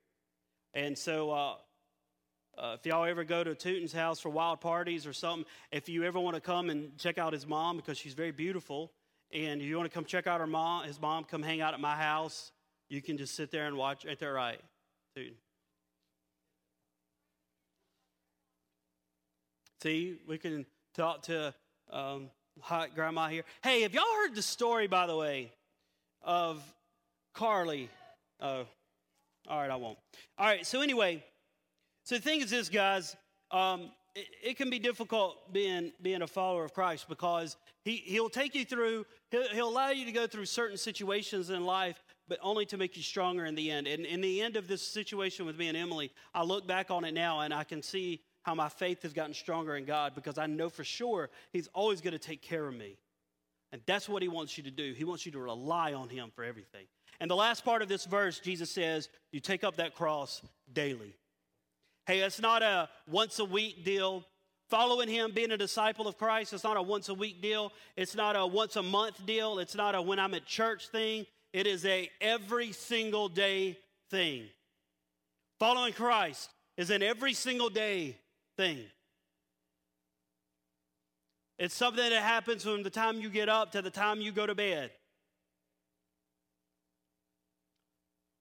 And 0.73 0.97
so 0.97 1.31
uh, 1.31 1.55
uh, 2.57 2.77
if 2.79 2.85
y'all 2.85 3.05
ever 3.05 3.23
go 3.23 3.43
to 3.43 3.55
Tootin's 3.55 3.93
house 3.93 4.19
for 4.19 4.29
wild 4.29 4.59
parties 4.59 5.07
or 5.07 5.13
something, 5.13 5.45
if 5.71 5.87
you 5.87 6.03
ever 6.03 6.19
want 6.19 6.35
to 6.35 6.41
come 6.41 6.69
and 6.69 6.97
check 6.97 7.17
out 7.17 7.31
his 7.33 7.47
mom 7.47 7.77
because 7.77 7.97
she's 7.97 8.13
very 8.13 8.31
beautiful, 8.31 8.91
and 9.33 9.61
if 9.61 9.67
you 9.67 9.75
want 9.77 9.89
to 9.89 9.93
come 9.93 10.05
check 10.05 10.27
out 10.27 10.39
our 10.39 10.47
mom, 10.47 10.85
his 10.85 11.01
mom, 11.01 11.23
come 11.23 11.41
hang 11.41 11.59
out 11.59 11.73
at 11.73 11.79
my 11.79 11.95
house. 11.95 12.51
You 12.89 13.01
can 13.01 13.17
just 13.17 13.35
sit 13.35 13.49
there 13.49 13.65
and 13.65 13.75
watch. 13.75 14.05
Ain't 14.07 14.19
that 14.19 14.27
right, 14.27 14.59
dude? 15.15 15.33
See, 19.81 20.19
we 20.27 20.37
can 20.37 20.65
talk 20.93 21.23
to 21.23 21.53
um, 21.91 22.29
hot 22.61 22.93
grandma 22.95 23.27
here. 23.27 23.43
Hey, 23.63 23.81
have 23.81 23.93
y'all 23.93 24.03
heard 24.21 24.35
the 24.35 24.41
story, 24.41 24.87
by 24.87 25.07
the 25.07 25.15
way, 25.15 25.51
of 26.21 26.63
Carly? 27.33 27.89
Oh, 28.39 28.65
all 29.49 29.59
right, 29.59 29.71
I 29.71 29.75
won't. 29.75 29.97
All 30.37 30.45
right, 30.45 30.65
so 30.65 30.81
anyway, 30.81 31.23
so 32.03 32.15
the 32.15 32.21
thing 32.21 32.41
is 32.41 32.49
this, 32.49 32.69
guys. 32.69 33.15
Um, 33.51 33.89
it, 34.15 34.27
it, 34.43 34.57
can 34.57 34.69
be 34.69 34.79
difficult 34.79 35.51
being 35.51 35.91
being 36.01 36.21
a 36.21 36.27
follower 36.27 36.63
of 36.63 36.73
Christ 36.73 37.07
because 37.09 37.57
he 37.83 37.97
he'll 37.97 38.29
take 38.29 38.55
you 38.55 38.65
through 38.65 39.05
he'll, 39.31 39.47
he'll 39.49 39.69
allow 39.69 39.89
you 39.89 40.05
to 40.05 40.11
go 40.11 40.27
through 40.27 40.45
certain 40.45 40.77
situations 40.77 41.49
in 41.49 41.65
life 41.65 42.03
but 42.27 42.39
only 42.41 42.65
to 42.67 42.77
make 42.77 42.95
you 42.95 43.03
stronger 43.03 43.45
in 43.45 43.55
the 43.55 43.71
end 43.71 43.87
and 43.87 44.05
in 44.05 44.21
the 44.21 44.41
end 44.41 44.55
of 44.55 44.67
this 44.67 44.81
situation 44.81 45.45
with 45.45 45.57
me 45.57 45.67
and 45.67 45.77
Emily 45.77 46.11
I 46.33 46.43
look 46.43 46.67
back 46.67 46.91
on 46.91 47.05
it 47.05 47.13
now 47.13 47.41
and 47.41 47.53
I 47.53 47.63
can 47.63 47.81
see 47.81 48.21
how 48.43 48.53
my 48.53 48.69
faith 48.69 49.01
has 49.01 49.13
gotten 49.13 49.33
stronger 49.33 49.75
in 49.75 49.85
God 49.85 50.13
because 50.15 50.37
I 50.37 50.45
know 50.45 50.69
for 50.69 50.83
sure 50.83 51.29
He's 51.51 51.67
always 51.73 52.01
going 52.01 52.13
to 52.13 52.19
take 52.19 52.41
care 52.41 52.67
of 52.67 52.75
me. 52.75 52.97
And 53.71 53.81
that's 53.85 54.07
what 54.07 54.21
He 54.21 54.27
wants 54.27 54.57
you 54.57 54.63
to 54.63 54.71
do. 54.71 54.93
He 54.93 55.03
wants 55.03 55.25
you 55.25 55.31
to 55.31 55.39
rely 55.39 55.93
on 55.93 56.09
Him 56.09 56.29
for 56.35 56.43
everything. 56.43 56.85
And 57.19 57.31
the 57.31 57.35
last 57.35 57.65
part 57.65 57.81
of 57.81 57.87
this 57.87 58.05
verse, 58.05 58.39
Jesus 58.39 58.69
says, 58.69 59.09
You 59.31 59.39
take 59.39 59.63
up 59.63 59.77
that 59.77 59.95
cross 59.95 60.41
daily. 60.71 61.15
Hey, 62.05 62.19
it's 62.19 62.41
not 62.41 62.61
a 62.61 62.89
once 63.07 63.39
a 63.39 63.45
week 63.45 63.85
deal. 63.85 64.25
Following 64.69 65.07
him, 65.07 65.31
being 65.33 65.51
a 65.51 65.57
disciple 65.57 66.07
of 66.07 66.17
Christ, 66.17 66.53
it's 66.53 66.63
not 66.63 66.77
a 66.77 66.81
once 66.81 67.09
a 67.09 67.13
week 67.13 67.41
deal. 67.41 67.71
It's 67.95 68.15
not 68.15 68.35
a 68.35 68.45
once 68.45 68.75
a 68.75 68.83
month 68.83 69.25
deal. 69.25 69.59
It's 69.59 69.75
not 69.75 69.95
a 69.95 70.01
when 70.01 70.19
I'm 70.19 70.33
at 70.33 70.45
church 70.45 70.87
thing. 70.89 71.25
It 71.53 71.67
is 71.67 71.85
a 71.85 72.09
every 72.19 72.71
single 72.71 73.29
day 73.29 73.77
thing. 74.09 74.45
Following 75.59 75.93
Christ 75.93 76.49
is 76.75 76.89
an 76.89 77.03
every 77.03 77.33
single 77.33 77.69
day 77.69 78.17
thing. 78.57 78.79
It's 81.59 81.75
something 81.75 82.09
that 82.09 82.23
happens 82.23 82.63
from 82.63 82.83
the 82.83 82.89
time 82.89 83.21
you 83.21 83.29
get 83.29 83.47
up 83.47 83.71
to 83.73 83.81
the 83.81 83.91
time 83.91 84.19
you 84.19 84.31
go 84.31 84.45
to 84.45 84.55
bed. 84.55 84.91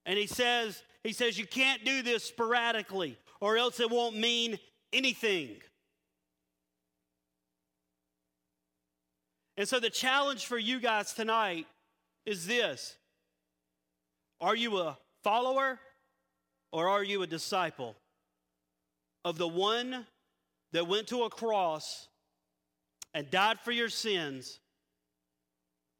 And 0.05 0.17
he 0.17 0.27
says, 0.27 0.81
he 1.03 1.13
says 1.13 1.37
you 1.37 1.45
can't 1.45 1.85
do 1.85 2.01
this 2.01 2.23
sporadically 2.23 3.17
or 3.43 3.57
else 3.57 3.81
it 3.81 3.91
won't 3.91 4.15
mean 4.15 4.57
anything. 4.93 5.57
And 9.57 9.67
so 9.67 9.81
the 9.81 9.89
challenge 9.89 10.45
for 10.45 10.57
you 10.57 10.79
guys 10.79 11.13
tonight 11.13 11.67
is 12.25 12.47
this. 12.47 12.95
Are 14.39 14.55
you 14.55 14.77
a 14.77 14.97
follower 15.25 15.77
or 16.71 16.87
are 16.87 17.03
you 17.03 17.21
a 17.21 17.27
disciple 17.27 17.97
of 19.25 19.37
the 19.37 19.47
one 19.49 20.07
that 20.71 20.87
went 20.87 21.07
to 21.07 21.23
a 21.23 21.29
cross 21.29 22.07
and 23.13 23.29
died 23.29 23.59
for 23.59 23.73
your 23.73 23.89
sins, 23.89 24.61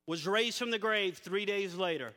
was 0.08 0.26
raised 0.26 0.58
from 0.58 0.72
the 0.72 0.80
grave 0.80 1.18
three 1.18 1.46
days 1.46 1.76
later? 1.76 2.14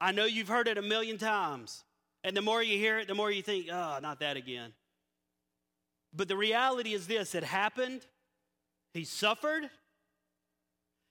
I 0.00 0.12
know 0.12 0.24
you've 0.24 0.46
heard 0.46 0.68
it 0.68 0.78
a 0.78 0.82
million 0.82 1.18
times. 1.18 1.82
And 2.24 2.34
the 2.34 2.42
more 2.42 2.62
you 2.62 2.78
hear 2.78 2.98
it, 2.98 3.06
the 3.06 3.14
more 3.14 3.30
you 3.30 3.42
think, 3.42 3.66
oh, 3.70 3.98
not 4.02 4.20
that 4.20 4.38
again. 4.38 4.72
But 6.14 6.26
the 6.26 6.36
reality 6.36 6.94
is 6.94 7.06
this 7.06 7.34
it 7.34 7.44
happened, 7.44 8.00
he 8.94 9.04
suffered. 9.04 9.68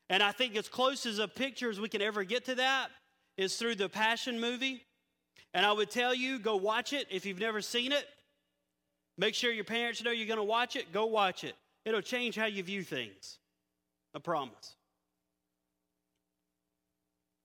And 0.10 0.22
I 0.22 0.32
think 0.32 0.56
as 0.58 0.68
close 0.68 1.06
as 1.06 1.20
a 1.20 1.28
picture 1.28 1.70
as 1.70 1.80
we 1.80 1.88
can 1.88 2.02
ever 2.02 2.24
get 2.24 2.46
to 2.46 2.56
that 2.56 2.90
is 3.38 3.56
through 3.56 3.76
the 3.76 3.88
Passion 3.88 4.40
movie. 4.40 4.84
And 5.54 5.66
I 5.66 5.72
would 5.72 5.92
tell 5.92 6.14
you, 6.14 6.40
go 6.40 6.56
watch 6.56 6.94
it 6.94 7.08
if 7.10 7.26
you've 7.26 7.40
never 7.40 7.62
seen 7.62 7.92
it. 7.92 8.06
Make 9.18 9.36
sure 9.36 9.52
your 9.52 9.64
parents 9.64 10.04
know 10.04 10.12
you're 10.12 10.28
going 10.28 10.38
to 10.38 10.44
watch 10.44 10.76
it. 10.76 10.92
Go 10.92 11.06
watch 11.06 11.44
it. 11.44 11.54
It'll 11.86 12.02
change 12.02 12.36
how 12.36 12.46
you 12.46 12.64
view 12.64 12.84
things. 12.84 13.38
I 14.16 14.20
promise. 14.20 14.76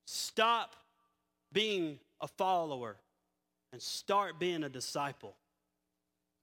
Stop 0.06 0.74
being 1.52 1.98
a 2.20 2.28
follower 2.28 2.96
and 3.72 3.82
start 3.82 4.38
being 4.38 4.62
a 4.62 4.68
disciple. 4.68 5.36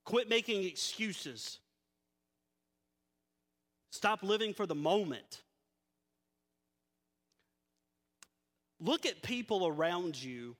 Quit 0.04 0.28
making 0.28 0.64
excuses. 0.64 1.58
Stop 3.90 4.22
living 4.22 4.54
for 4.54 4.66
the 4.66 4.74
moment. 4.74 5.42
Look 8.80 9.06
at 9.06 9.22
people 9.22 9.66
around 9.66 10.22
you 10.22 10.54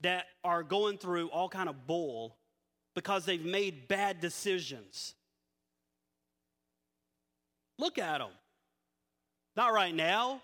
that 0.00 0.26
are 0.42 0.62
going 0.62 0.98
through 0.98 1.28
all 1.28 1.48
kind 1.48 1.68
of 1.68 1.86
bull 1.86 2.36
because 2.94 3.24
they've 3.24 3.44
made 3.44 3.86
bad 3.88 4.20
decisions. 4.20 5.14
Look 7.78 7.98
at 7.98 8.18
them. 8.18 8.30
Not 9.56 9.72
right 9.72 9.94
now. 9.94 10.40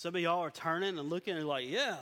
Some 0.00 0.14
of 0.14 0.22
y'all 0.22 0.40
are 0.40 0.50
turning 0.50 0.98
and 0.98 1.10
looking 1.10 1.36
and 1.36 1.46
like, 1.46 1.68
yeah. 1.68 1.96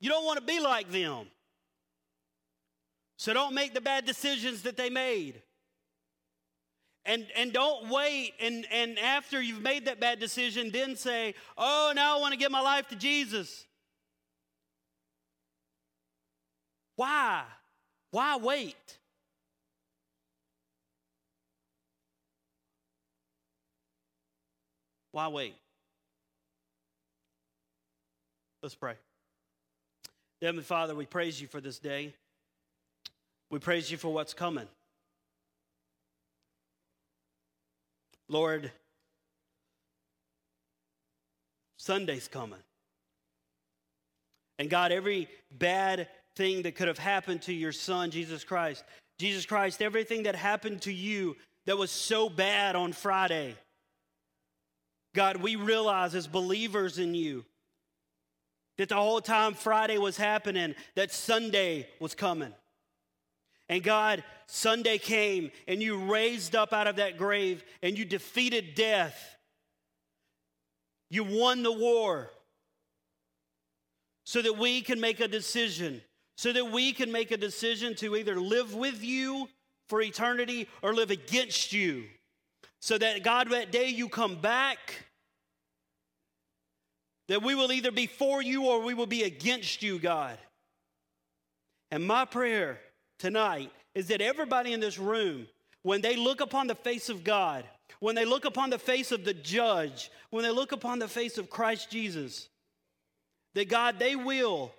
You 0.00 0.10
don't 0.10 0.24
want 0.24 0.40
to 0.40 0.44
be 0.44 0.58
like 0.58 0.90
them. 0.90 1.26
So 3.16 3.32
don't 3.32 3.54
make 3.54 3.74
the 3.74 3.80
bad 3.80 4.06
decisions 4.06 4.62
that 4.62 4.76
they 4.76 4.90
made. 4.90 5.40
And, 7.04 7.28
and 7.36 7.52
don't 7.52 7.90
wait 7.90 8.32
and, 8.40 8.66
and 8.72 8.98
after 8.98 9.40
you've 9.40 9.62
made 9.62 9.84
that 9.84 10.00
bad 10.00 10.18
decision, 10.18 10.72
then 10.72 10.96
say, 10.96 11.36
oh, 11.56 11.92
now 11.94 12.18
I 12.18 12.20
want 12.20 12.32
to 12.32 12.38
give 12.38 12.50
my 12.50 12.60
life 12.60 12.88
to 12.88 12.96
Jesus. 12.96 13.66
Why? 16.96 17.44
Why 18.10 18.36
wait? 18.36 18.98
Why 25.14 25.28
wait? 25.28 25.54
Let's 28.64 28.74
pray. 28.74 28.94
Heavenly 30.42 30.64
Father, 30.64 30.96
we 30.96 31.06
praise 31.06 31.40
you 31.40 31.46
for 31.46 31.60
this 31.60 31.78
day. 31.78 32.12
We 33.48 33.60
praise 33.60 33.92
you 33.92 33.96
for 33.96 34.12
what's 34.12 34.34
coming. 34.34 34.66
Lord, 38.28 38.72
Sunday's 41.76 42.26
coming. 42.26 42.58
And 44.58 44.68
God, 44.68 44.90
every 44.90 45.28
bad 45.56 46.08
thing 46.34 46.62
that 46.62 46.74
could 46.74 46.88
have 46.88 46.98
happened 46.98 47.42
to 47.42 47.52
your 47.52 47.70
son, 47.70 48.10
Jesus 48.10 48.42
Christ, 48.42 48.82
Jesus 49.20 49.46
Christ, 49.46 49.80
everything 49.80 50.24
that 50.24 50.34
happened 50.34 50.82
to 50.82 50.92
you 50.92 51.36
that 51.66 51.78
was 51.78 51.92
so 51.92 52.28
bad 52.28 52.74
on 52.74 52.92
Friday, 52.92 53.54
God, 55.14 55.36
we 55.36 55.56
realize 55.56 56.14
as 56.14 56.26
believers 56.26 56.98
in 56.98 57.14
you 57.14 57.44
that 58.76 58.88
the 58.88 58.96
whole 58.96 59.20
time 59.20 59.54
Friday 59.54 59.96
was 59.96 60.16
happening, 60.16 60.74
that 60.96 61.12
Sunday 61.12 61.88
was 62.00 62.14
coming. 62.14 62.52
And 63.68 63.82
God, 63.82 64.24
Sunday 64.46 64.98
came 64.98 65.50
and 65.66 65.80
you 65.80 65.96
raised 65.96 66.54
up 66.54 66.72
out 66.72 66.86
of 66.86 66.96
that 66.96 67.16
grave 67.16 67.64
and 67.82 67.96
you 67.96 68.04
defeated 68.04 68.74
death. 68.74 69.36
You 71.08 71.24
won 71.24 71.62
the 71.62 71.72
war 71.72 72.30
so 74.24 74.42
that 74.42 74.58
we 74.58 74.80
can 74.80 75.00
make 75.00 75.20
a 75.20 75.28
decision, 75.28 76.02
so 76.36 76.52
that 76.52 76.72
we 76.72 76.92
can 76.92 77.12
make 77.12 77.30
a 77.30 77.36
decision 77.36 77.94
to 77.96 78.16
either 78.16 78.38
live 78.40 78.74
with 78.74 79.02
you 79.02 79.48
for 79.88 80.02
eternity 80.02 80.68
or 80.82 80.92
live 80.92 81.10
against 81.10 81.72
you. 81.72 82.04
So 82.84 82.98
that 82.98 83.22
God, 83.22 83.48
that 83.48 83.72
day 83.72 83.88
you 83.88 84.10
come 84.10 84.36
back, 84.36 85.06
that 87.28 87.42
we 87.42 87.54
will 87.54 87.72
either 87.72 87.90
be 87.90 88.06
for 88.06 88.42
you 88.42 88.66
or 88.66 88.82
we 88.82 88.92
will 88.92 89.06
be 89.06 89.22
against 89.22 89.82
you, 89.82 89.98
God. 89.98 90.36
And 91.90 92.06
my 92.06 92.26
prayer 92.26 92.78
tonight 93.18 93.72
is 93.94 94.08
that 94.08 94.20
everybody 94.20 94.74
in 94.74 94.80
this 94.80 94.98
room, 94.98 95.46
when 95.80 96.02
they 96.02 96.14
look 96.14 96.42
upon 96.42 96.66
the 96.66 96.74
face 96.74 97.08
of 97.08 97.24
God, 97.24 97.64
when 98.00 98.14
they 98.14 98.26
look 98.26 98.44
upon 98.44 98.68
the 98.68 98.78
face 98.78 99.12
of 99.12 99.24
the 99.24 99.32
judge, 99.32 100.10
when 100.28 100.44
they 100.44 100.50
look 100.50 100.72
upon 100.72 100.98
the 100.98 101.08
face 101.08 101.38
of 101.38 101.48
Christ 101.48 101.90
Jesus, 101.90 102.50
that 103.54 103.70
God, 103.70 103.98
they 103.98 104.14
will 104.14 104.74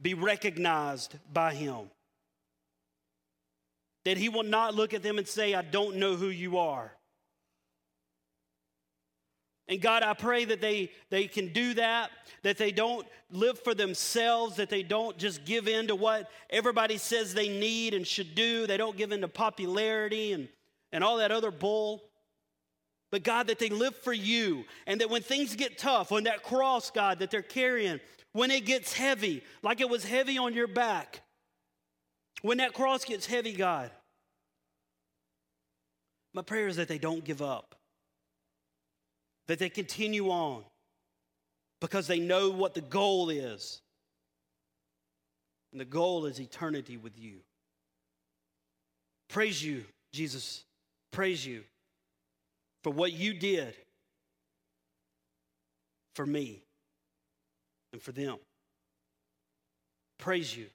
be 0.00 0.14
recognized 0.14 1.16
by 1.32 1.54
Him. 1.54 1.90
That 4.08 4.16
He 4.16 4.30
will 4.30 4.42
not 4.42 4.74
look 4.74 4.94
at 4.94 5.02
them 5.02 5.18
and 5.18 5.28
say, 5.28 5.52
I 5.52 5.60
don't 5.60 5.96
know 5.96 6.16
who 6.16 6.28
you 6.28 6.56
are. 6.56 6.90
And 9.68 9.82
God, 9.82 10.02
I 10.02 10.14
pray 10.14 10.46
that 10.46 10.62
they, 10.62 10.92
they 11.10 11.26
can 11.26 11.52
do 11.52 11.74
that, 11.74 12.10
that 12.42 12.56
they 12.56 12.72
don't 12.72 13.06
live 13.30 13.62
for 13.62 13.74
themselves, 13.74 14.56
that 14.56 14.70
they 14.70 14.82
don't 14.82 15.18
just 15.18 15.44
give 15.44 15.68
in 15.68 15.88
to 15.88 15.94
what 15.94 16.30
everybody 16.48 16.96
says 16.96 17.34
they 17.34 17.50
need 17.50 17.92
and 17.92 18.06
should 18.06 18.34
do. 18.34 18.66
They 18.66 18.78
don't 18.78 18.96
give 18.96 19.12
in 19.12 19.20
to 19.20 19.28
popularity 19.28 20.32
and, 20.32 20.48
and 20.90 21.04
all 21.04 21.18
that 21.18 21.30
other 21.30 21.50
bull. 21.50 22.02
But 23.10 23.24
God, 23.24 23.48
that 23.48 23.58
they 23.58 23.68
live 23.68 23.94
for 23.94 24.14
you, 24.14 24.64
and 24.86 25.02
that 25.02 25.10
when 25.10 25.20
things 25.20 25.54
get 25.54 25.76
tough, 25.76 26.10
when 26.10 26.24
that 26.24 26.42
cross, 26.42 26.90
God, 26.90 27.18
that 27.18 27.30
they're 27.30 27.42
carrying, 27.42 28.00
when 28.32 28.50
it 28.50 28.64
gets 28.64 28.94
heavy, 28.94 29.44
like 29.62 29.82
it 29.82 29.90
was 29.90 30.02
heavy 30.02 30.38
on 30.38 30.54
your 30.54 30.66
back, 30.66 31.20
when 32.40 32.56
that 32.58 32.72
cross 32.72 33.04
gets 33.04 33.26
heavy, 33.26 33.52
God, 33.52 33.90
my 36.38 36.42
prayer 36.42 36.68
is 36.68 36.76
that 36.76 36.86
they 36.86 36.98
don't 36.98 37.24
give 37.24 37.42
up 37.42 37.74
that 39.48 39.58
they 39.58 39.68
continue 39.68 40.28
on 40.28 40.62
because 41.80 42.06
they 42.06 42.20
know 42.20 42.48
what 42.50 42.74
the 42.74 42.80
goal 42.80 43.28
is. 43.28 43.80
And 45.72 45.80
the 45.80 45.84
goal 45.84 46.26
is 46.26 46.38
eternity 46.38 46.96
with 46.96 47.18
you. 47.18 47.38
Praise 49.28 49.60
you, 49.60 49.82
Jesus. 50.12 50.62
Praise 51.10 51.44
you 51.44 51.64
for 52.84 52.92
what 52.92 53.12
you 53.12 53.34
did 53.34 53.74
for 56.14 56.24
me 56.24 56.62
and 57.92 58.00
for 58.00 58.12
them. 58.12 58.36
Praise 60.18 60.56
you. 60.56 60.66